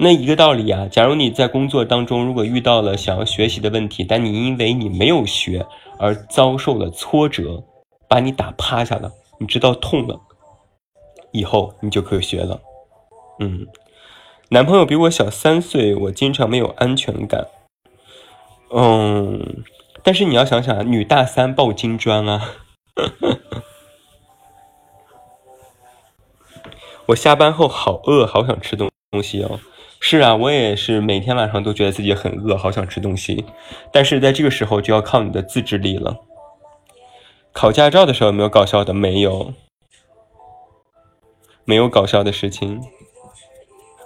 [0.00, 0.88] 那一个道理啊。
[0.90, 5.64] 假如你在工作当中，如果遇到了想要学习的问题，但你因为你没有学
[5.98, 7.62] 而遭受了挫折，
[8.08, 10.20] 把你打趴下了，你知道痛了，
[11.30, 12.60] 以后你就可以学了。
[13.38, 13.64] 嗯，
[14.52, 17.48] 男朋友比我小三岁，我经常没有安全感。
[18.70, 19.64] 嗯，
[20.02, 22.50] 但是你要想想，女大三抱金砖啊。
[27.08, 29.58] 我下班后好饿，好想吃东东西哦。
[30.00, 33.46] 是啊，我也是每天晚上都觉得自己很饿，好想吃东西。
[33.90, 36.18] 但是在这个时候就要靠你的自制力了。
[37.54, 38.92] 考驾照的时候有没有搞笑的？
[38.92, 39.54] 没有，
[41.64, 42.82] 没有搞笑的事情。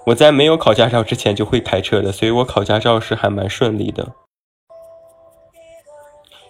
[0.07, 4.15] 我在没有考驾照之前就会开车的，所以我考驾照是还蛮顺利的。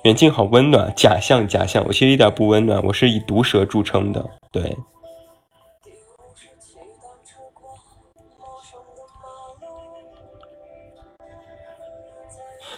[0.05, 4.77] 远近好温暖，假象假象，我其实一点不温暖，我是以毒舌著称的，对。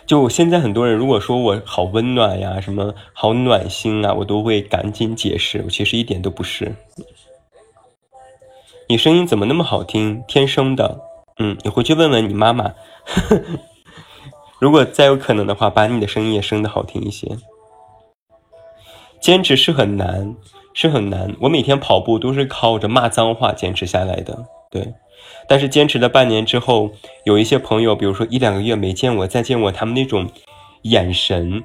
[0.07, 6.73] 就现在很多人如果说我好温暖呀，什么好暖心啊，我都会赶紧解释，我其实一点都不是。
[8.91, 10.25] 你声音怎么那么好听？
[10.27, 10.99] 天生的。
[11.39, 12.73] 嗯，你回去问问你妈妈。
[14.59, 17.37] 如果再有可能的话，把你的声音也生的好听一些。
[19.21, 20.35] 坚持是很难，
[20.73, 21.37] 是很难。
[21.41, 24.47] 我每天跑步都是靠着骂脏话坚持下来的。
[24.71, 24.95] 对。
[25.47, 26.91] 但是坚持了半年之后，
[27.25, 30.27] 有一些朋友，比如说一两个月没见我，再见我，他们那种
[30.83, 31.63] 眼神，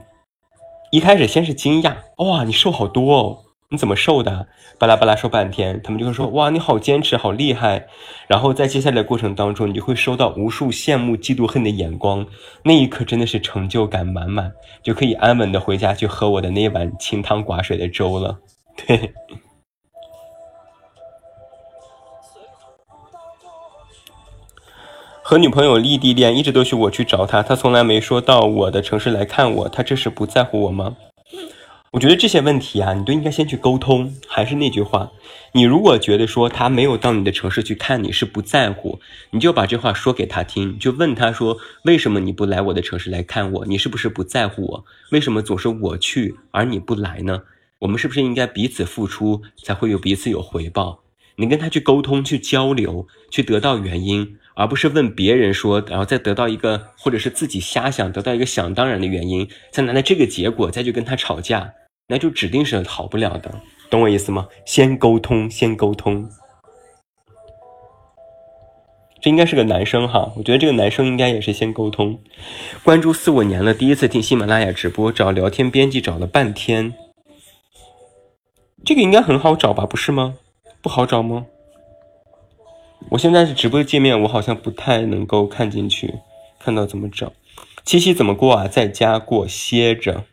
[0.91, 3.39] 一开始先是惊讶，哇，你瘦好多哦，
[3.73, 4.45] 你怎么瘦的？
[4.77, 7.87] 巴拉巴拉说半天，他们就会说， 哇，你好坚持，好厉害。
[8.27, 12.23] 然后在接下来的过程当中，你就会收到无数羡慕、嫉妒、恨的眼光，
[12.63, 14.51] 那一刻真的是成就感满满，
[14.83, 18.37] 就可以安稳的回家去喝我的那碗清汤寡水的粥了。
[18.85, 19.11] 对。
[25.23, 30.95] 和女朋友异地恋，一直都是我去找她，她从来没说到我的城市来看我，她这是不在乎我吗？
[31.93, 34.11] 我觉得这些问题啊，你都应该先去沟通。
[34.27, 35.11] 还是那句话，
[35.51, 43.65] 你如果觉得说他没有到你的城市去看你是不在乎，你就把这话说给他听，就问他说为什么你不来我的城市来看我？
[43.67, 44.85] 你是不是不在乎我？
[45.11, 47.43] 为什么总是我去而你不来呢？
[47.77, 51.03] 我们是不是应该彼此付出才会有彼此有回报？
[51.35, 54.39] 你跟他去沟通、去交流、去得到原因。
[54.55, 61.73] 而不是问别人说，然后再得到一个，或者是自己瞎想得到一个想当然的原因，再拿来这个结果再去跟他吵架，
[62.07, 64.47] 那就指定是好不了的，懂我意思吗？
[64.65, 66.29] 先沟通，先沟通。
[69.21, 72.19] 这应该是个男生哈，我觉得这个男生应该也是先沟通。
[72.83, 76.93] 关注四五年了，第一次听喜马拉雅直播，找聊天编辑找了半天，
[78.83, 79.85] 这个应该很好找吧？
[79.85, 80.35] 不是吗？
[80.81, 81.45] 不好找吗？
[83.11, 86.15] 我现在是直播界面，我好像不太能够看进去，
[86.59, 87.31] 看到怎么找。
[87.85, 88.67] 七夕怎么过啊？
[88.67, 90.25] 在家过，歇着。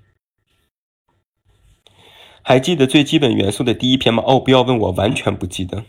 [2.51, 4.25] 还记得最基本元素的第一篇吗？
[4.27, 5.85] 哦，不要问我，完全不记得，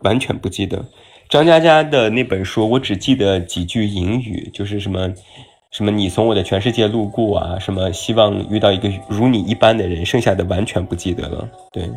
[0.00, 0.86] 完全不记得。
[1.28, 5.08] 张嘉佳的那本书，我只记得几句引语，就是什么
[5.70, 11.48] 什么你从我的全世界路过啊，什么希望遇到一个如你一般的人，剩下的完全不记得了。
[11.70, 11.88] 对。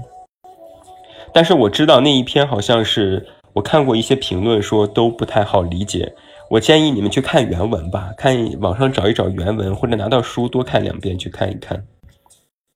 [1.33, 6.13] 但是我知道那一篇好像是我看过一些评论说都不太好理解，
[6.51, 11.83] 我建议你们去看原文吧，看网上找一找原文，或者拿到书多看两遍去看一看，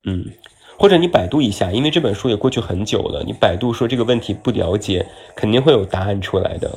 [0.04, 0.24] 嗯，
[0.78, 6.70] 或者你百度一下，因为这本书也过去很久了，你百度说这个问题不了解，肯定会有答案出来的。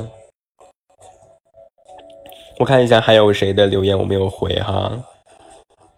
[2.57, 5.03] 我看一下还有谁的留言我没有回哈，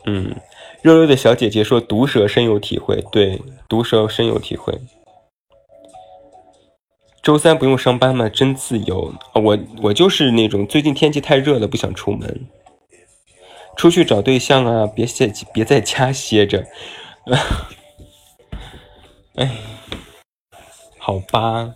[0.05, 0.35] 嗯，
[0.81, 4.73] 肉肉的小姐姐说毒舌深有体会，对，毒舌深有体会。
[7.21, 8.29] 周三不用上班吗？
[8.29, 12.47] 真自由我我就是那种最近天气太热了，不想出门，
[13.75, 14.87] 出去找对象啊！
[14.87, 16.65] 别歇别在家歇着，
[19.35, 19.51] 哎，
[20.97, 21.73] 好吧。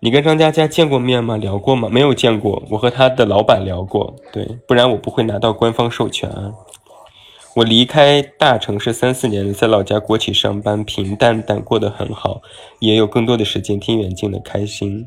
[0.00, 1.36] 你跟张嘉佳见过面吗？
[1.36, 1.88] 聊过吗？
[1.88, 6.52] 没有见过，我和他的老板聊过，对，不然我不会拿到官方授权啊。
[7.54, 12.40] 我离开大城市三四年，在老家国企上班，平淡但过得很好，
[12.80, 15.06] 也有更多的时间听远近的开心。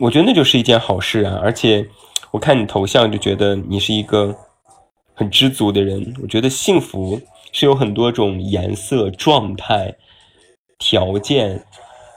[0.00, 1.38] 我觉得那就是一件好事啊！
[1.40, 1.86] 而且
[2.32, 4.36] 我看你头像就觉得你是一个
[5.14, 6.14] 很知足的人。
[6.20, 7.20] 我觉得幸福
[7.54, 9.94] 是有很多种颜色、状态、
[10.76, 11.64] 条件，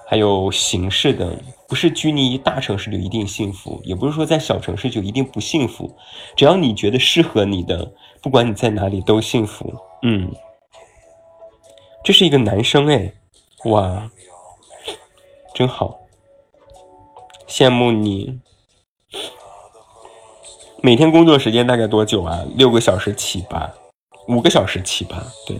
[0.08, 1.38] 还有形式的。
[1.68, 5.96] 不是拘泥于大城市就一定幸福，也不是说在小城市就一定不幸福。
[6.36, 9.72] 只要你觉得适合你的，不管你在哪里都幸福。
[10.02, 10.34] 嗯，
[12.04, 13.14] 这是一个男生哎，
[13.66, 14.10] 哇，
[15.54, 16.00] 真好，
[17.48, 18.40] 羡慕你。
[20.82, 22.44] 每天工作时间大概多久啊？
[22.56, 23.74] 六个小时起吧，
[24.28, 25.58] 五个小时起吧，对。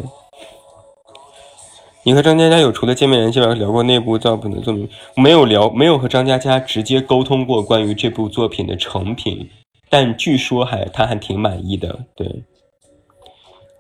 [2.04, 4.90] 你和张嘉佳有除了见面联系外聊过内部作品的作品？
[5.16, 9.50] 没有聊，没有和张嘉佳直接沟通过关于这部作品的成品，
[9.90, 12.06] 但据说还他还挺满意的。
[12.16, 12.44] 对，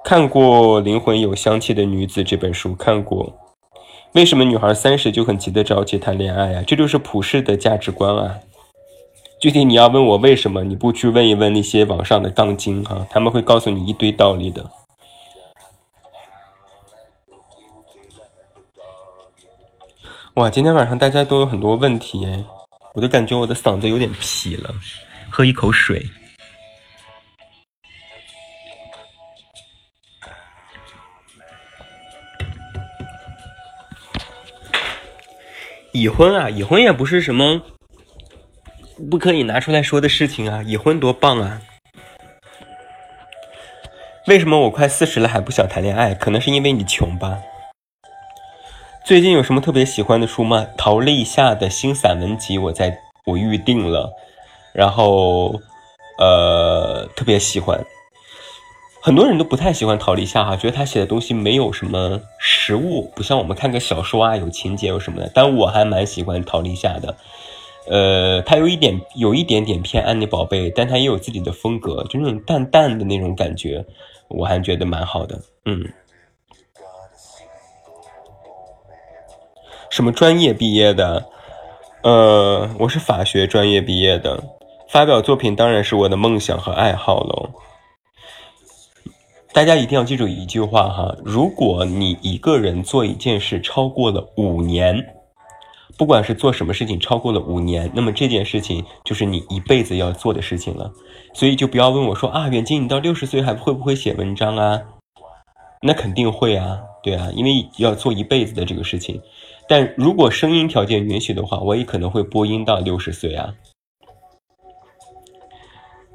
[0.03, 3.33] 看过《灵魂有香气的女子》这本书，看过。
[4.13, 6.63] 为什么女孩三十就很急得着急谈恋爱啊？
[6.67, 8.39] 这就是普世的价值观啊。
[9.47, 14.69] 具体你要问我为什么，你不去问一问那些网上的杠精哈，他们会告诉你一堆道理的。
[20.33, 22.43] 哇，今天晚上大家都有很多问题哎，
[22.93, 24.69] 我都感觉我的嗓子有点劈了，
[25.29, 26.05] 喝一口水。
[35.93, 37.61] 已婚啊，已婚也不是什么
[39.09, 41.61] 不可以拿出来说的事情啊，已婚多棒啊！
[44.25, 46.15] 为什么我快四十了还不想谈恋爱？
[46.15, 47.39] 可能是因为你穷吧。
[49.05, 50.65] 最近有什么特别喜欢的书吗？
[50.75, 54.11] 陶立夏的新散文集，我在我预定了，
[54.73, 55.61] 然后，
[56.17, 57.85] 呃，特别喜欢。
[59.01, 65.31] 很多人都不太喜欢陶立夏哈，觉得他写的东西没有什么实物，不像我们看个小说啊，有情节有什么的。
[65.33, 67.15] 但我还蛮喜欢陶立夏的，
[67.89, 73.85] 呃，他有一点有一点点偏安妮宝贝，但他也有自己的风格，就那种淡淡的那种感觉，
[74.27, 75.87] 我还觉得蛮好的，嗯。
[79.89, 81.25] 什么专业毕业的？
[82.03, 84.43] 呃，我是法学专业毕业的。
[84.89, 87.49] 发表作品当然是我的梦想和爱好喽。
[89.53, 95.16] 大家一定要记住一句话哈：如果你一个人做一件事超过了五年，
[95.97, 100.91] 不管是做什么事情超过了五年，那么这件事情就是你一辈子要做的事情了。
[101.33, 104.81] 所以就不要问我说啊，远近，你到六十岁还会不会写文章啊？
[105.81, 109.21] 那肯定会啊，对啊，因为要做一辈子的这个事情。
[109.67, 113.53] 但如果声音条件允许的话，我也可能会播音到六十岁啊。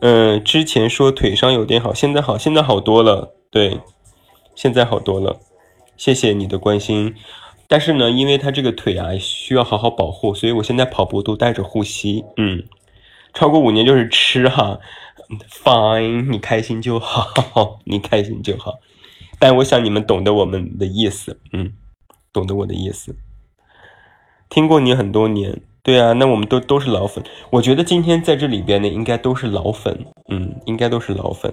[0.00, 3.34] 嗯，之前说腿伤有点好，现在好，现在好多了。
[3.50, 3.80] 对，
[4.54, 5.38] 现在好多了。
[5.96, 7.14] 谢谢你的关心。
[7.72, 12.22] 但是呢，因为他这个腿啊需要好好保护，所以我现在跑步都带着护膝。
[12.36, 12.64] 嗯，
[13.32, 14.78] 超过五年就是吃哈
[15.48, 18.74] ，fine，你开心就好， 你开心就好。
[19.38, 21.72] 但我想你们懂得我们的意思，嗯，
[22.30, 23.16] 懂得我的意思。
[24.50, 27.24] 听过你很多年，对啊，那我们都都是老粉。
[27.52, 31.50] 我觉得今天在这里边呢，应该都是老粉，嗯，应该都是老粉。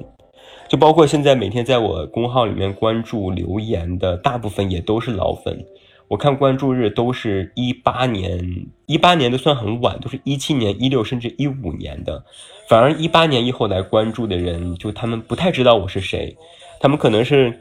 [0.68, 5.66] 就包括现在每天在我公号里面关注留言的大部分也都是老粉。
[6.10, 12.26] 我看关注日都是一八年，一八年的算很晚，都是一七年、一六甚至一五年的。
[12.68, 16.36] 反而一八年以后来关注的人，就他们不太知道我是谁，
[16.82, 17.58] 他们可能是。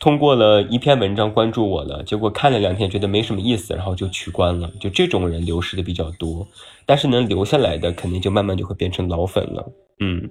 [0.00, 4.70] 通过了一篇文章关注我了，结果看了两天觉得没什么意思，然后就取关了。
[4.78, 6.46] 就这种人流失的比较多，
[6.84, 9.72] 但是能留下来的肯定就慢慢就会变成老粉了。
[10.00, 10.28] 嗯，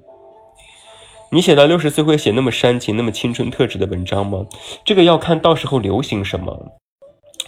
[1.32, 4.46] 你写到六十岁会写那么煽情、那么青春特质的文章吗？
[4.86, 6.74] 这个要看到时候流行什么，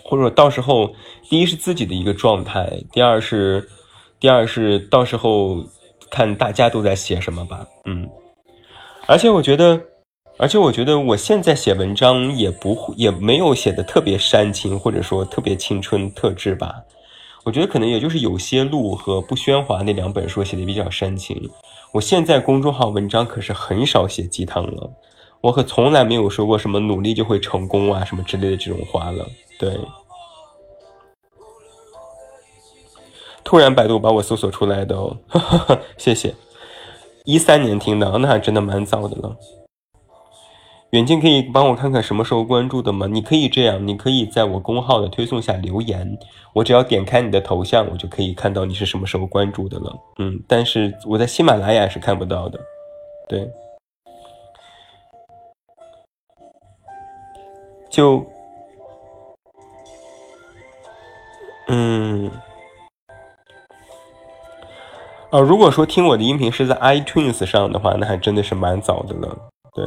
[0.06, 0.94] 或者到时候
[1.30, 3.68] 第一是自己的一个状态，第二是
[4.20, 5.64] 第二是到时候
[6.10, 7.66] 看大家都在写什么吧。
[7.86, 8.08] 嗯，
[9.08, 9.82] 而且我觉得。
[10.38, 16.76] 而且我觉得我现在写文章也不会也没有写的特别煽情，或者说特别青春特质吧。
[17.46, 21.50] 我觉得可能也就是有些路和不喧哗那两本书写的比较煽情。
[21.94, 24.92] 我现在公众号文章可是很少写鸡汤了，
[25.40, 29.26] 我可从来没有说过什么努力就会成功啊什么之类的这种话了。
[29.58, 29.80] 对，
[33.44, 35.18] 突然百度把我搜索出来的哦，
[35.98, 36.36] 谢谢。
[37.24, 39.36] 一三年听的，那还真的蛮早的了。
[40.92, 43.08] 远近可以帮我看看什么时候关注的吗？
[43.08, 46.18] 你可以这样，你可以在我公号的推送下留言，
[46.54, 49.94] 我只要点开你的头像，我就可以看到你是什么时候关注的了。
[50.20, 52.60] 嗯，但是我在喜马拉雅是看不到的。
[53.28, 53.52] 对，
[57.90, 58.26] 就，
[61.68, 62.32] 嗯，
[65.32, 69.38] 哦，如果说听我的音频是在 iTunes 上的话，那还真的是蛮早的了。
[69.74, 69.86] 对。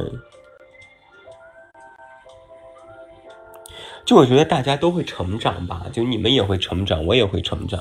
[4.05, 7.79] 就我觉得大家都会成长吧，就你们也会成长，我也会成长。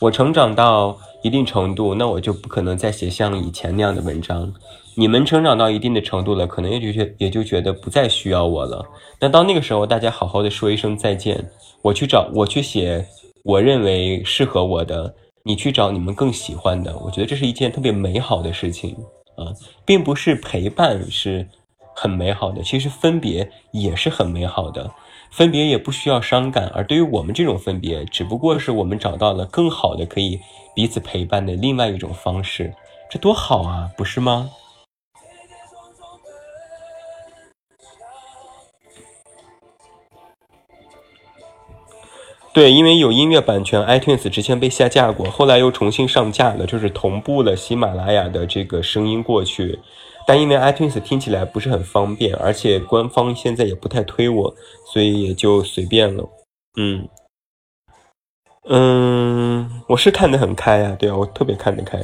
[0.00, 4.52] 我成长到一定程度，那我就不可能再写像以前那样的文章。
[4.94, 8.84] 你们成长到一定的程度了，可能也就觉也就觉得不再需要我了。
[9.18, 11.42] 那到那个时候，大家好好的说一声再见。
[11.80, 13.06] 我去找，我去写
[13.42, 15.14] 我认为适合我的，
[15.44, 16.94] 你去找你们更喜欢的。
[16.98, 18.94] 我觉得这是一件特别美好的事情
[19.36, 19.48] 啊，
[19.86, 21.48] 并不是陪伴是
[21.96, 24.90] 很美好的，其实分别也是很美好的。
[25.30, 30.38] 分别也不需要伤感，而对于我们这种分别，只不过是我们找到了更好的可以
[30.76, 32.74] 彼此陪伴的另外一种方式，
[33.10, 34.50] 这多好啊，不是吗？
[42.54, 49.78] 对，因为有音乐版权，iTunes 之前被下架过，后来又重新上架了，就是同步了喜马拉雅的这个声音过去。
[50.26, 54.54] 但因为 iTunes 听起来不是很方便，而且官方现在也不太推我，
[54.92, 56.28] 所以也就随便了。
[56.78, 57.08] 嗯
[58.68, 61.98] 嗯，我是看得很开啊，对啊，我特别看得开。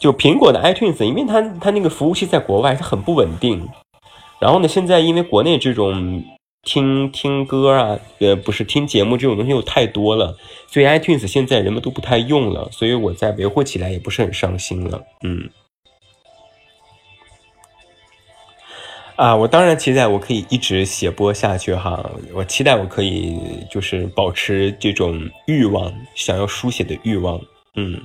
[0.00, 3.68] 就苹果的 iTunes，因为它它那个服务器在国外它很不稳定，
[4.40, 6.24] 然后呢，现在因为国内这种
[6.62, 10.36] 听听歌啊，呃，不是听节目这种东西又太多了，
[10.66, 15.02] 所以 iTunes 现在人们都不太用了，所以我在维护起来也不是很上心了。
[15.22, 15.48] 嗯。
[19.16, 22.10] 啊，我当然期待我可以一直写播下去哈。
[22.32, 23.38] 我期待我可以
[23.70, 27.38] 就是保持这种欲望，想要书写的欲望。
[27.74, 28.02] 嗯，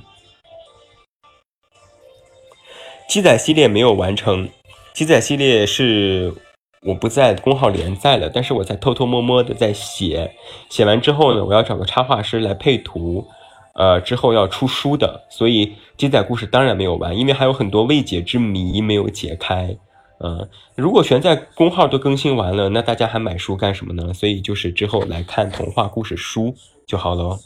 [3.08, 4.46] 鸡仔系列没有完成，
[4.92, 6.34] 鸡仔系列是
[6.82, 10.32] 我不在公号连载了，但是我在偷偷摸摸的在写。
[10.68, 13.26] 写完之后呢，我要找个插画师来配图，
[13.74, 15.26] 呃，之后要出书的。
[15.28, 19.76] 所以鸡仔故事当然没有完，因为还有很多未解之谜没有解开。
[20.18, 24.14] 嗯，如果全在公号都更新完了，那大家还买书干什么呢？
[24.14, 26.54] 所以就是之后来看童话故事书
[26.86, 27.38] 就好了。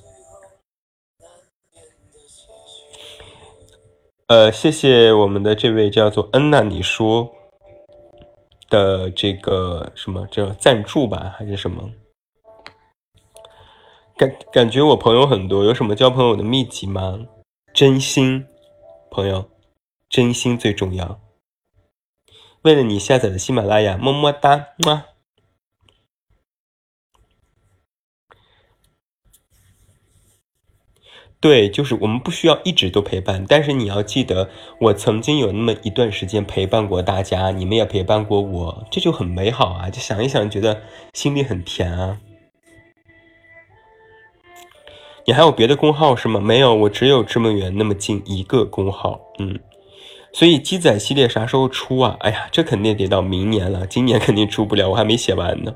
[4.28, 7.32] 呃，谢谢我们的这位叫做恩娜，你说
[8.70, 11.90] 的这个什么叫赞助吧，还是什么？
[14.16, 17.26] 感感觉我朋友很多，有什么交朋友的秘籍吗？
[17.74, 18.46] 真心，
[19.10, 19.50] 朋友，
[20.08, 21.20] 真心最重要。
[22.62, 25.09] 为了你下载的喜马拉雅，么么哒么。
[31.40, 39.88] 对，就是我们不需要一直都陪伴，但是你要记得，我曾经有那么一段时间陪伴过大家，你们也陪伴过我，这就很美好啊！
[39.88, 40.82] 就想一想，觉得
[41.14, 42.18] 心里很甜啊。
[45.26, 46.38] 你还有别的工号是吗？
[46.38, 49.58] 没有，我只有这么远那么近一个工号，嗯。
[50.32, 52.16] 所以鸡仔系列啥时候出啊？
[52.20, 55.74] 哎呀，这肯定得到明年了，今年肯定出不了，我还没写完呢。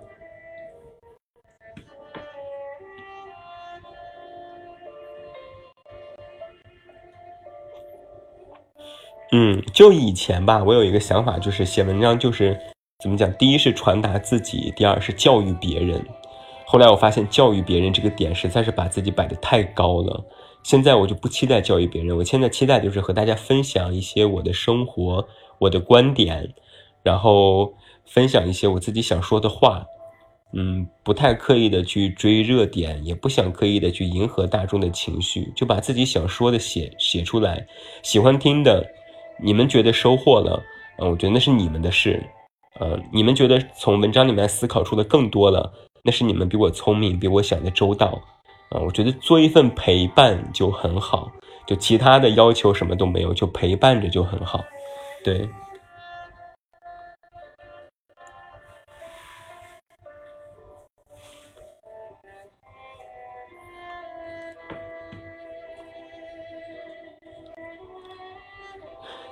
[9.37, 12.57] 嗯，就以前吧，我有一个想法，就是写文章就是
[13.03, 13.32] 怎么讲？
[13.32, 16.01] 第一是传达自己，第二是教育别人。
[16.64, 20.24] 后来我发现教育别人这个点实在是把自己摆的太高了。
[20.62, 25.26] 现在我就不期待教育别人，我现在期待就是和大家分享一些我的生活、
[25.59, 26.55] 我的观点，
[27.03, 27.74] 然后
[28.07, 29.85] 分享一些我自己想说的话。
[30.53, 37.66] 嗯，不太刻意的去追热点，也不想刻意的去迎合大众的情绪，就把自己想说的写写出来。
[38.05, 38.87] 喜欢听的，
[39.43, 40.62] 你们觉得收获了，
[40.99, 42.22] 嗯，我觉得那是你们的事。
[42.80, 45.72] 呃，你们觉得从文章里面思考出的更多了，
[46.03, 48.20] 那是你们比我聪明，比我想的周到。
[48.70, 51.30] 啊，我觉得做一份陪伴就很好，
[51.66, 54.64] 就其他的要求什么都没有，就陪伴着就很好，
[55.22, 55.49] 对。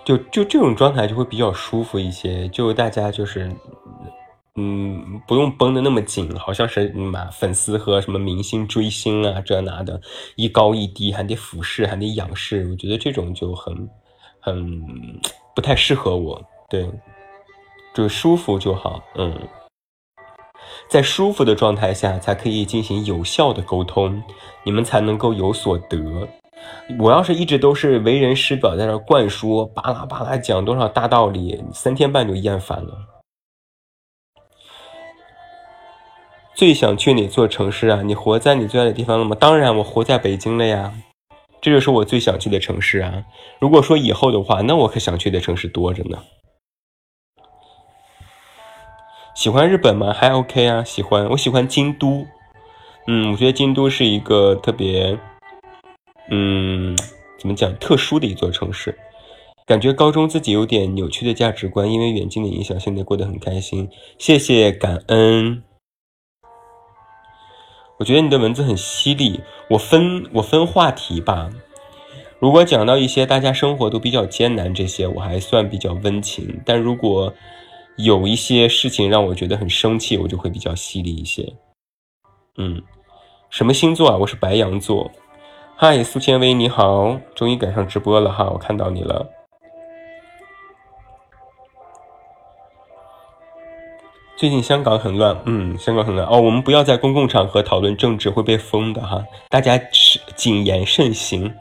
[0.04, 3.50] 就就这种状态就会比较舒服一些，就大家就是。
[4.54, 9.98] 嗯，不用绷得那么紧，好像是嘛，粉丝和什么明星追星啊，这那的，
[10.36, 13.74] 一高一低，还得俯视，还得仰视，我觉得这种就很
[14.38, 14.82] 很
[15.56, 16.38] 不太适合我。
[16.68, 16.86] 对，
[17.94, 19.02] 就舒服就好。
[19.14, 19.34] 嗯，
[20.86, 24.22] 在舒服的状态下，才可以进行有效的沟通，
[24.64, 26.28] 你们才能够有所得。
[26.98, 32.98] 我要是一直都是为人师表，在那灌输，巴拉巴拉讲多少大道理，三天半就厌烦了。
[36.54, 38.02] 最想去哪座城市啊？
[38.02, 39.34] 你活在你最爱的地方了吗？
[39.38, 40.92] 当然，我活在北京了呀，
[41.62, 43.24] 这就是我最想去的城市啊。
[43.58, 46.18] 如果说以后的话，那我可想去的城市多着呢。
[49.34, 50.12] 喜欢日本吗？
[50.12, 52.26] 还 OK 啊，喜欢，我喜欢京都。
[53.06, 55.18] 嗯，我觉得京都是一个特别。
[56.34, 56.96] 嗯，
[57.38, 57.76] 怎么讲？
[57.76, 58.98] 特殊的一座城市，
[59.66, 63.90] 感觉高中自己有点扭曲的价值观，因为远近的影响，现在过得很开心。
[64.16, 65.62] 谢谢，感恩。
[67.98, 69.42] 我觉得你的文字很犀利。
[69.68, 71.50] 我分我分话题吧。
[72.38, 76.62] 如果讲到一些大家生活都比较艰难，这些我还算比较温情。
[76.64, 77.34] 但如果
[77.96, 81.52] 有一些事情让我觉得很生气，我就会比较犀利一些。
[82.56, 82.82] 嗯，
[83.50, 84.16] 什么星座啊？
[84.16, 85.10] 我是白羊座。
[85.84, 89.28] 嗨，苏千薇，你好，终于赶上直播了哈，我看到你了。
[94.36, 96.40] 最近香港很乱，嗯，香港很乱哦。
[96.40, 99.76] 我们不要在公共场合讨论政治，会被封的哈，大家
[100.36, 101.52] 谨言慎行。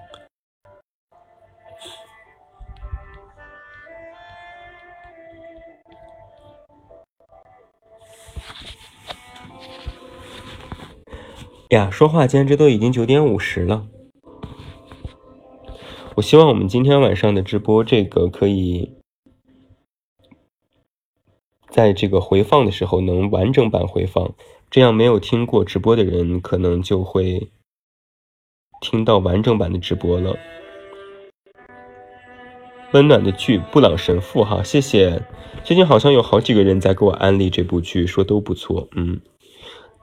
[11.70, 13.88] 呀，说话间这都已经九点五十了。
[16.16, 18.92] 我希望我们今天晚上的直播，这个可以
[21.70, 24.34] 在这个回放的时候能完整版回放，
[24.70, 27.50] 这样没有听过直播的人可能就会
[28.82, 30.38] 听到完整版的直播了。
[32.92, 35.22] 温暖的剧《布朗神父》哈，谢谢。
[35.64, 38.86] 最近好像有好几个人在给我安利这部剧，说都不错。
[38.98, 39.18] 嗯，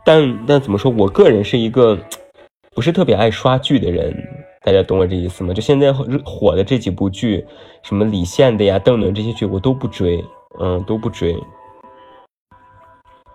[0.07, 1.99] 但但怎么说，我个人是一个
[2.75, 4.48] 不是特别爱刷剧的人。
[4.63, 5.55] 大家懂我这意思吗？
[5.55, 7.47] 就现在火的这几部剧，
[7.83, 10.25] 什么李现的呀、邓伦这些剧，我都不追，
[10.61, 11.37] 嗯，都不追。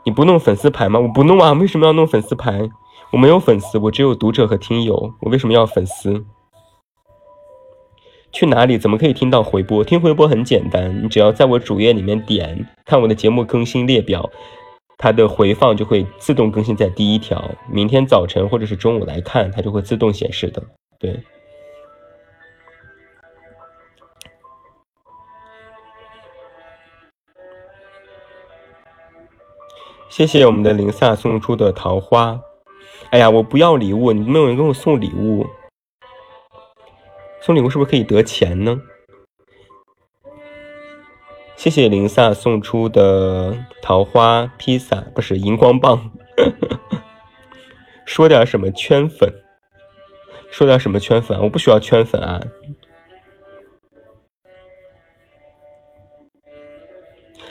[0.05, 0.99] 你不弄粉丝牌吗？
[0.99, 2.69] 我不弄啊，为什么要弄粉丝牌？
[3.11, 6.25] 我没有粉丝，我只有读者和听友，我为什么要粉丝？
[8.31, 8.77] 去哪里？
[8.77, 9.83] 怎么可以听到回播？
[9.83, 14.29] 听回播很简单，你只要在我主页里面点看我的节目更新列表，
[14.97, 17.51] 它的回放就会自动更新在第一条。
[17.71, 20.61] 明天早晨或者是中午来看，它就会自动显示的。
[21.03, 21.21] 对，
[30.07, 32.39] 谢谢我们的林萨送出的桃花。
[33.09, 35.45] 哎呀，我不要礼物，你没有人给我送礼物。
[37.41, 38.81] 送礼物是不是可以得钱呢？
[41.57, 46.11] 谢谢林萨送出的桃花披萨，不是荧光棒。
[48.07, 49.42] 说点什么圈粉？
[50.53, 51.41] 说点什么圈粉？
[51.41, 52.39] 我不需要圈粉啊！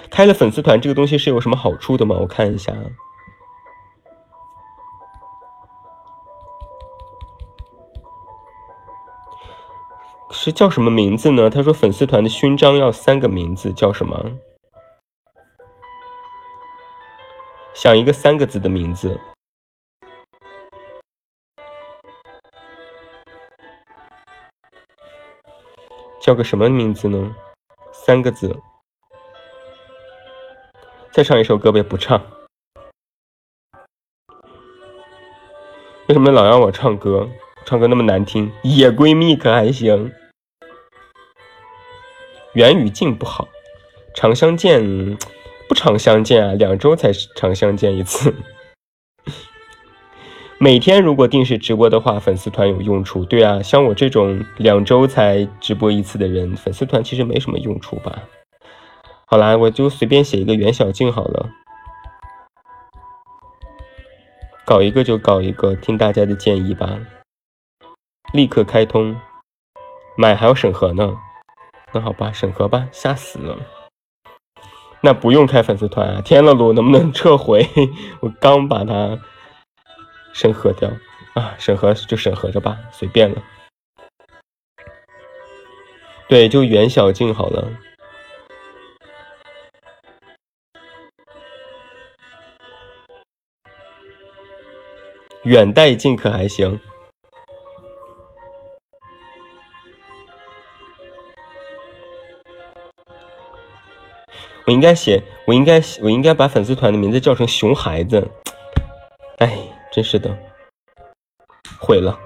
[0.09, 2.17] 开了粉丝团这个东西是有什么好处的吗？
[2.21, 2.73] 我看一下，
[10.31, 11.51] 是叫什么名字呢？
[11.51, 14.31] 他说粉丝团的勋章要三个名字，叫什么？
[17.75, 19.19] 想一个三个字的名字。
[26.23, 27.35] 叫个什么名字呢？
[27.93, 28.57] 三个字。
[31.11, 31.83] 再唱一首歌呗？
[31.83, 32.25] 不唱。
[36.07, 37.29] 为什么老让我唱歌？
[37.65, 38.53] 唱歌那么难听。
[38.63, 40.13] 野闺蜜可还行？
[42.55, 43.49] 远与近不好，
[44.15, 45.19] 常相见
[45.69, 48.33] 不常相见啊，两周才常相见一次。
[50.63, 53.25] 每天如果定时直播的话，粉丝团有用处。
[53.25, 58.23] 对啊，像我这种两周才直播一次的人，粉丝团其实没什么用处吧。
[59.27, 61.51] 好啦，我就随便写一个袁小静好了，
[64.65, 66.97] 搞一个就搞一个，听大家的建议吧。
[68.33, 69.17] 立刻开通，
[70.17, 71.17] 买还要审核呢。
[71.93, 73.59] 那好吧，审核吧，吓死了。
[75.01, 77.69] 那不用开粉丝团啊，天了噜，能不能撤回？
[78.23, 79.19] 我刚把它。
[80.33, 80.91] 审核掉
[81.35, 83.43] 啊，审核就审核着吧，随便了。
[86.29, 87.71] 对，就远小近好了。
[95.45, 96.79] 远带近可还行？
[104.65, 108.31] 我应该写，我应该我应该把粉丝团的名字叫成熊孩子。
[109.39, 109.59] 哎，
[109.93, 110.37] 真是的，
[111.79, 112.19] 毁了。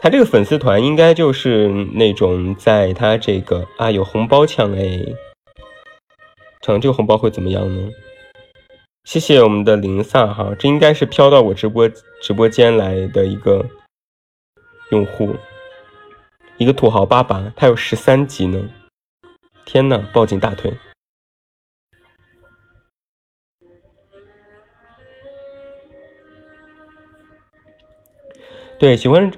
[0.00, 5.00] 他这个粉丝团应该就是那种在他这个啊有红包抢哎，
[6.60, 7.90] 抢这个红包会怎么样呢？
[9.04, 11.88] 谢谢我们的零萨哈，这应该是飘到我直播
[12.20, 13.64] 直播间来的一个
[14.90, 15.36] 用户，
[16.58, 18.68] 一个土豪爸爸，他有十三级呢，
[19.64, 20.72] 天呐，抱紧大腿。
[28.84, 29.32] 对，喜欢。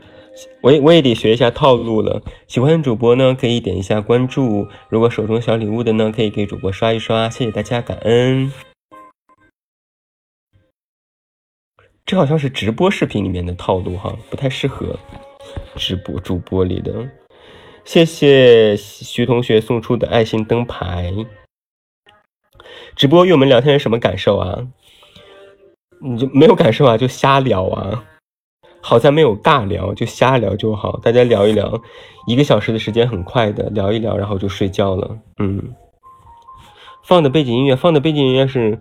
[0.60, 2.20] 我也我也得学一下套路了。
[2.48, 4.66] 喜欢主播呢，可以点一下关注。
[4.88, 7.30] 如果手中小礼物的呢，可以给主播刷一刷。
[7.30, 8.52] 谢谢大家，感恩。
[12.04, 14.98] 这好像是直播视频里面的套路哈，不太适合
[15.76, 17.08] 直播主播里的。
[17.84, 21.14] 谢谢徐同学送出的爱心灯牌。
[22.96, 24.66] 直播与我们聊天是什么感受啊？
[26.02, 26.98] 你就没有感受啊？
[26.98, 28.04] 就瞎聊啊？
[28.88, 30.96] 好在没有尬聊，就瞎聊就好。
[31.02, 31.82] 大家聊一聊，
[32.28, 35.18] 一个小时的时间很快的，聊一聊，然后就睡觉了。
[35.40, 35.74] 嗯，
[37.02, 38.80] 放的背景音乐，放的背景音乐是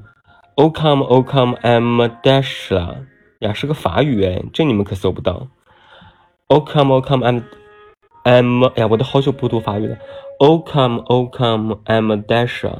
[0.57, 2.97] O come O come I'm Dasha
[3.39, 5.47] 呀，是个法语哎，这你们可搜不到。
[6.49, 7.41] O come O come I'm
[8.23, 9.97] I'm 哎呀，我都好久不读法语了。
[10.37, 12.73] O come O come I'm Dasha。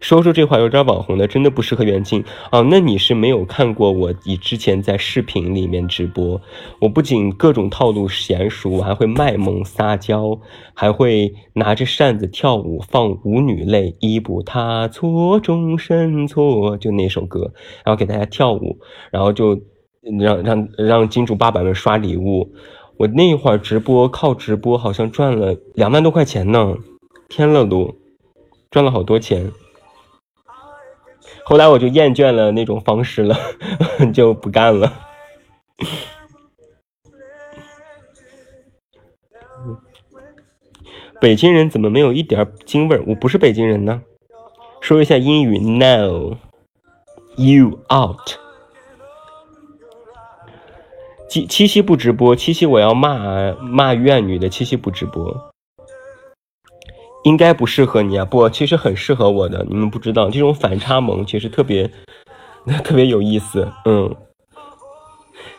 [0.00, 2.60] 说说这话有点网红的，真的不适合远近啊。
[2.62, 6.40] 那你是没有看过我以之前在视频里面直播，
[6.80, 10.38] 我不仅各种套路娴熟，我还会卖萌撒娇，
[10.72, 17.52] 还会拿着扇子跳舞，放舞女泪，一步踏错，终身错，就那首歌，
[17.84, 18.78] 然后给大家跳舞，
[19.10, 19.60] 然后就
[20.20, 22.52] 让让让金主爸爸们刷礼物。
[22.98, 26.76] 我那会儿直播靠直播好像赚了两万多块钱呢，
[27.28, 27.96] 天了都，
[28.70, 29.50] 赚了好多钱。
[31.48, 33.34] 后来我就厌倦了那种方式了，
[34.12, 34.92] 就不干了。
[41.18, 43.02] 北京人怎么没有一点京味儿？
[43.06, 44.02] 我不是北京人呢。
[44.82, 48.36] 说一下英语，No，You out。
[51.30, 55.50] 七七夕不直播，七夕我要骂骂怨女的，七夕不直播。
[57.28, 59.62] 应该不适合你啊，不，其实很适合我的。
[59.68, 61.90] 你们不知道，这种反差萌其实特别，
[62.82, 63.70] 特别有意思。
[63.84, 64.16] 嗯，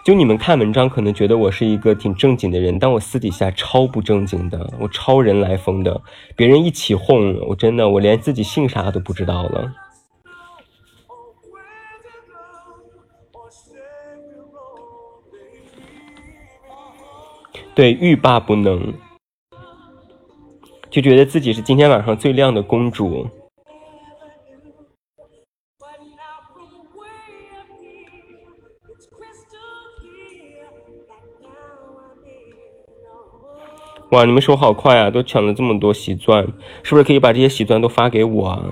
[0.04, 6.02] 就你们看文章可能觉得我是一个挺正经的人，但我私底下超不正经的，我超人来疯的。
[6.36, 9.72] 别人一起哄，我真的我连自己姓啥都不知道了。
[17.76, 18.92] 对，欲罢不能。
[20.90, 23.28] 就觉得自己是今天晚上最亮的公主。
[34.12, 36.44] 哇，你们手好快啊，都抢了这么多喜钻，
[36.82, 38.66] 是不是可以把这些喜钻都发给我啊？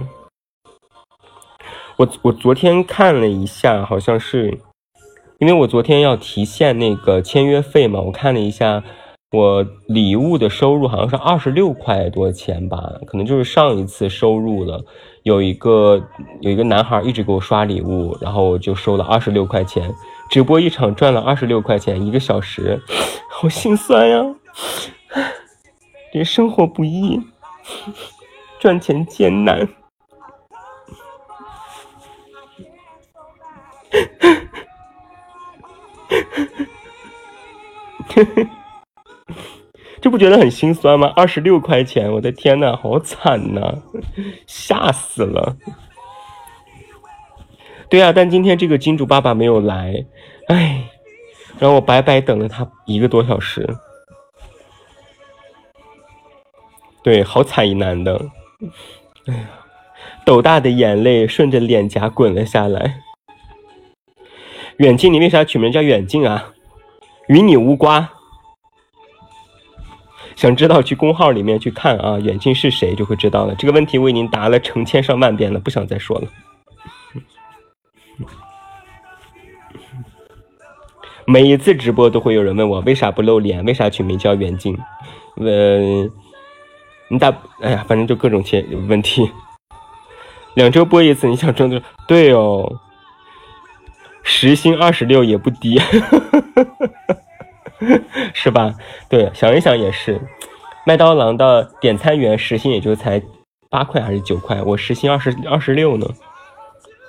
[1.98, 4.60] 我我昨天看了一下，好像是，
[5.38, 8.84] 因为我昨天要提现那个签约费嘛，我看了一下。
[9.32, 14.82] 我礼物的收入好像是二十六块多钱吧，可能就是上一次收入了。
[15.24, 16.02] 有一个
[16.40, 19.94] 有一个男孩一直给我刷礼物，然后我就收了二十六块钱，
[20.30, 22.82] 直播一场赚了二十六块钱一个小时，
[23.30, 24.24] 好心酸呀！
[26.14, 27.22] 这生活不易，
[28.60, 29.68] 赚钱艰难。
[40.08, 41.12] 这不觉得很心酸吗？
[41.18, 43.82] 二十六块钱，我的天呐，好惨呐，
[44.48, 45.58] 吓死了！
[47.90, 50.06] 对啊，但今天这个金主爸爸没有来，
[50.48, 50.86] 哎，
[51.60, 53.68] 让我白白等了他一个多小时。
[57.04, 58.28] 对，好惨一男的，
[59.26, 59.50] 哎呀，
[60.24, 63.02] 斗大的眼泪顺着脸颊滚了下来。
[64.78, 66.54] 远近，你为啥取名叫远近啊？
[67.28, 68.08] 与你无关。
[70.38, 73.56] 想知道去公号里面去看啊，远近是谁就会知道了。
[73.56, 76.28] 这个问题我已经答了成千上万遍了，不想再说了。
[81.26, 84.78] 每一次直播都会有人问我为啥不露脸，为啥取名叫远近？
[85.38, 86.08] 呃
[87.10, 89.32] 你打，哎呀，反正就各种切问题。
[90.54, 92.80] 两周播一次，你想挣的对哦。
[94.22, 95.82] 时薪二十六也不低，
[98.34, 98.74] 是吧？
[99.10, 100.20] 对，想一想也是。
[100.86, 103.22] 麦当劳的点餐员时薪也就才
[103.70, 106.08] 八块还是九块，我时薪二十二十六呢，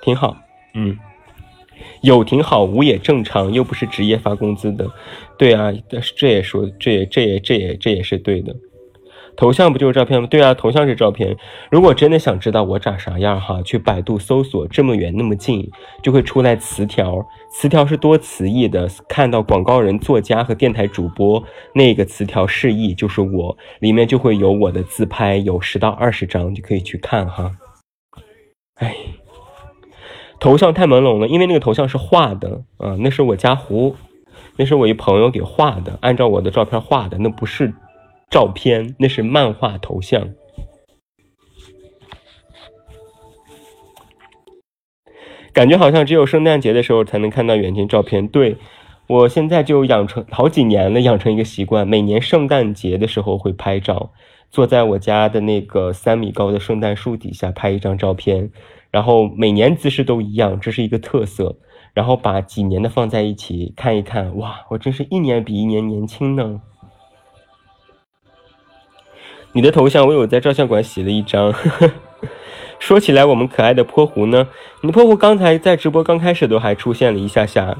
[0.01, 0.35] 挺好。
[0.73, 0.97] 嗯，
[2.01, 4.85] 有挺好，无也正常，又不是职业发工资的。
[5.37, 5.71] 对啊，
[6.17, 8.53] 这也说，这也这也这也这也是对的。
[9.39, 10.27] 头像不就是照片吗？
[10.29, 11.37] 对啊，头像是照片。
[11.71, 15.71] 如果真的想知道我长啥样哈，去百度搜索“这么远那么近”，
[16.03, 17.25] 就会出来词条。
[17.49, 21.41] 词条是多词义的，看到广告人、作家和电台主播
[21.73, 27.53] 那个词条示意就是我，里面就会有我的自拍，有十到二十张，就可以去看哈。
[28.75, 28.93] 哎，
[30.37, 33.95] 头像太朦胧了，因为那个头像是画的啊，那是我家胡，
[34.57, 37.73] 那是我一朋友给画的，按照我的照片画的，那不是。
[38.29, 40.29] 照片那是漫画头像，
[45.51, 48.27] 感觉好像只有圣诞节的时候才能看到远近照片。
[48.27, 48.57] 对
[49.07, 54.11] 我现在就养成好几年了，养成一个习惯，每年圣诞节的时候会拍照，
[54.51, 58.51] 坐在我家的那个三米高的圣诞树底下拍一张照片，
[58.91, 61.57] 然后每年姿势都一样，这是一个特色。
[61.95, 66.61] 然后把几年的放在一起看一看，哇，我真是一年比一年年轻呢。
[69.53, 71.53] 你的头像我有在照相馆洗了一张。
[72.79, 74.47] 说起来，我们可爱的泼湖呢？
[74.81, 77.77] 你泼湖刚才在直播刚开始都还出现了一下下，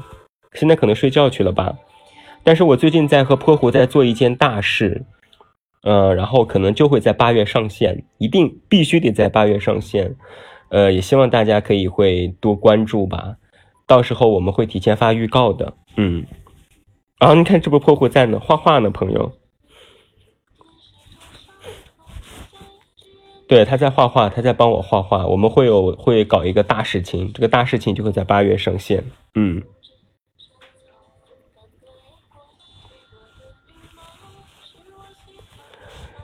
[0.52, 1.74] 现在可能睡觉去了吧？
[2.44, 5.04] 但是我最近在和泼湖在做一件大事，
[5.84, 10.14] 呃，然后可能就会在八月上线，一定必须得在八月上线。
[10.68, 13.36] 呃，也希望大家可以会多关注吧，
[13.86, 15.72] 到时候我们会提前发预告的。
[15.96, 16.26] 嗯，
[17.18, 19.32] 啊，你看这不泼湖在呢，画画呢，朋友。
[23.50, 25.26] 对，他在画画，他在帮我画画。
[25.26, 29.02] 我们会有会搞一个大事情，这个大事情就会在八月上线。
[29.34, 29.60] 嗯。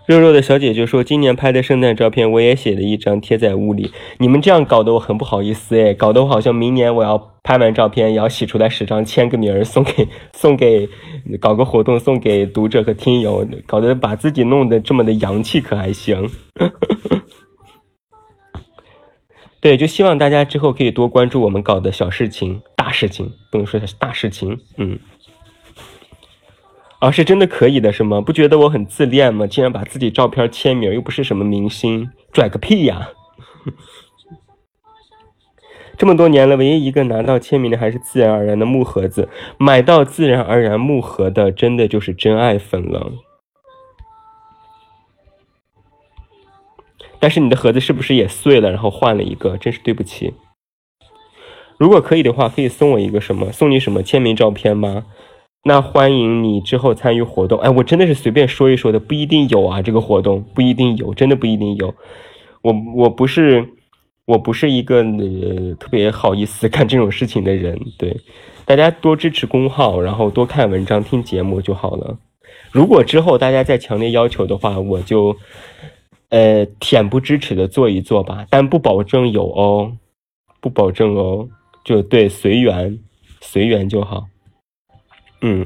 [0.07, 3.91] 肉肉的小姐姐说：“今年拍的圣诞照片，我也写了一张贴在屋里。
[4.19, 10.89] 你们这样搞得我很不好意思哎，搞得我好像明年我要拍完照片，也要洗出来十张，签个名儿送给 送给，
[11.41, 16.31] 搞个活动送给读者和听友，搞得把自己弄得这么的洋气，可还行？
[19.61, 24.97] 对，就希望大家之后可以多关注我们搞的小事情、大事情，不能说是大事情，嗯。”
[27.07, 28.21] 啊，是真的可以的，是吗？
[28.21, 29.47] 不觉得我很自恋吗？
[29.47, 33.11] 竟然把自己照片签名，又不是什么明星，拽个屁呀！
[35.97, 39.29] 这么多年了，唯一一个拿到签名的还是自然而然的木盒子。
[39.57, 43.13] 买到自然而然木盒的，真的就是真爱粉了。
[47.21, 49.57] 但是你的盒子是不是也碎了，然后换了一个？
[49.57, 50.35] 真是对不起。
[51.79, 53.53] 如果可以的话，可以送我一个什么？
[53.53, 55.05] 送你什么签名照片吗？
[55.69, 57.59] 那欢迎你之后参与活动。
[57.59, 59.83] 哎，我真的是随便说一说的，不一定有啊。
[59.83, 61.93] 这个活动不一定有，真的不一定有。
[62.63, 63.69] 我我不是
[64.27, 67.77] 我不是一个呃特别好意思干这种事情的人。
[67.99, 68.17] 对，
[68.65, 72.17] 大家多支持公号，然后多看文章、听节目就好了。
[72.71, 75.37] 如果之后大家再强烈要求的话，我就
[76.29, 79.91] 呃恬不知耻的做一做吧，但不保证有哦，
[80.61, 81.49] 不保证哦，
[81.83, 82.97] 就对随缘
[83.41, 84.27] 随缘就好。
[85.49, 85.65] 嗯，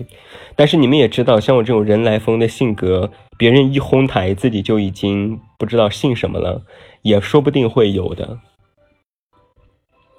[0.56, 6.60] 但是你们也知道，像我这种人来疯的性格，别人一哄抬，自己就已经不知道信什么了，
[7.00, 8.38] 也说不定会有的。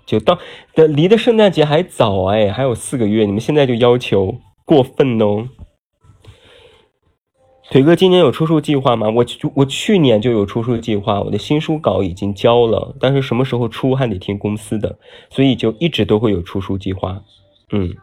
[0.04, 0.40] 就到
[0.74, 4.36] 的离的圣诞节还早哎，还有四个月，你们现在就要求
[4.66, 5.48] 过分哦。
[7.70, 9.12] 腿哥今年有出书计划吗？
[9.12, 9.24] 我
[9.54, 14.98] 我去年就有出书计划，我的新书稿已经交了，但是什么时候出还得听公司的，
[15.30, 17.22] 所以就一直都会有出书计划。
[17.72, 17.96] 嗯。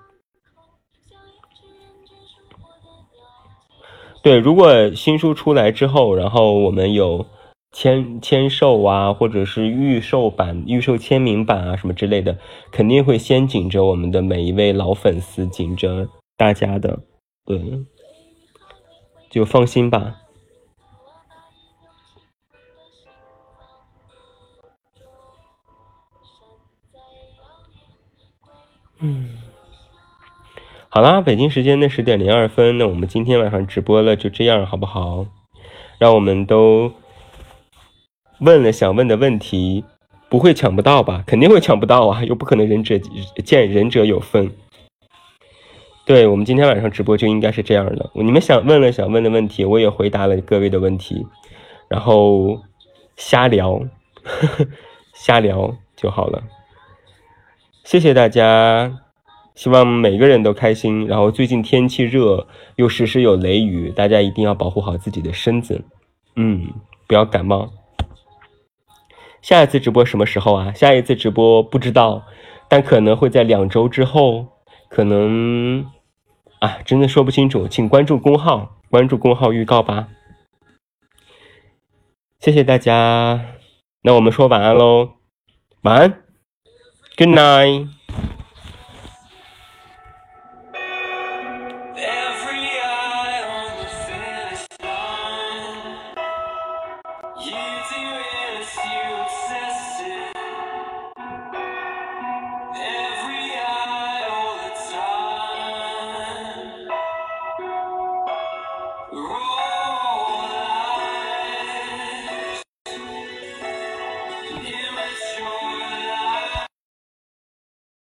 [4.29, 7.25] 对，如果新书出来之后，然后我们有
[7.73, 12.37] 签签售啊，或者是预售版、预售签名版啊什么之类的，
[12.71, 16.07] 肯定会先紧着我们的每一位老粉丝，紧着
[16.37, 17.01] 大家的，
[17.47, 17.59] 对，
[19.31, 20.15] 就放心吧。
[28.99, 29.38] 嗯。
[30.90, 35.27] 好啦，北京时间的十点零二分，那我们今天晚上直播了，就这样好不好？
[35.98, 36.90] 让我们都
[38.40, 39.85] 问了想问的问题，
[40.31, 41.23] 不会抢不到吧？
[41.27, 42.98] 肯定会抢不到啊， 又不可能仁者
[43.44, 44.51] 见仁者有份。
[46.06, 51.27] 对我们今天晚上直播就应该是这样的，你们想问了想问的问题，我也回答了各位的问题，
[51.89, 52.62] 然后
[53.16, 53.74] 瞎聊，
[54.24, 54.66] 呵 呵
[55.12, 56.43] 瞎聊就好了。
[57.85, 59.07] 谢谢大家。
[59.59, 61.09] 希望每个人都开心。
[61.09, 65.82] 然后最近天气热，又时时有雷雨，大家一定要保护好自己的身子，
[66.36, 66.68] 嗯，
[67.09, 67.68] 不要感冒。
[69.43, 70.72] 下一次直播什么时候啊？
[70.72, 72.24] 下一次直播不知道，
[72.68, 74.47] 但可能会在两周之后，
[74.89, 75.85] 可能
[76.60, 80.06] 啊，真的说不清楚，请关注公号，关注公号预告吧。
[82.39, 83.44] 谢谢大家，
[84.02, 85.14] 那我们说晚安喽，
[85.82, 86.22] 晚安
[87.16, 87.98] ，Good night。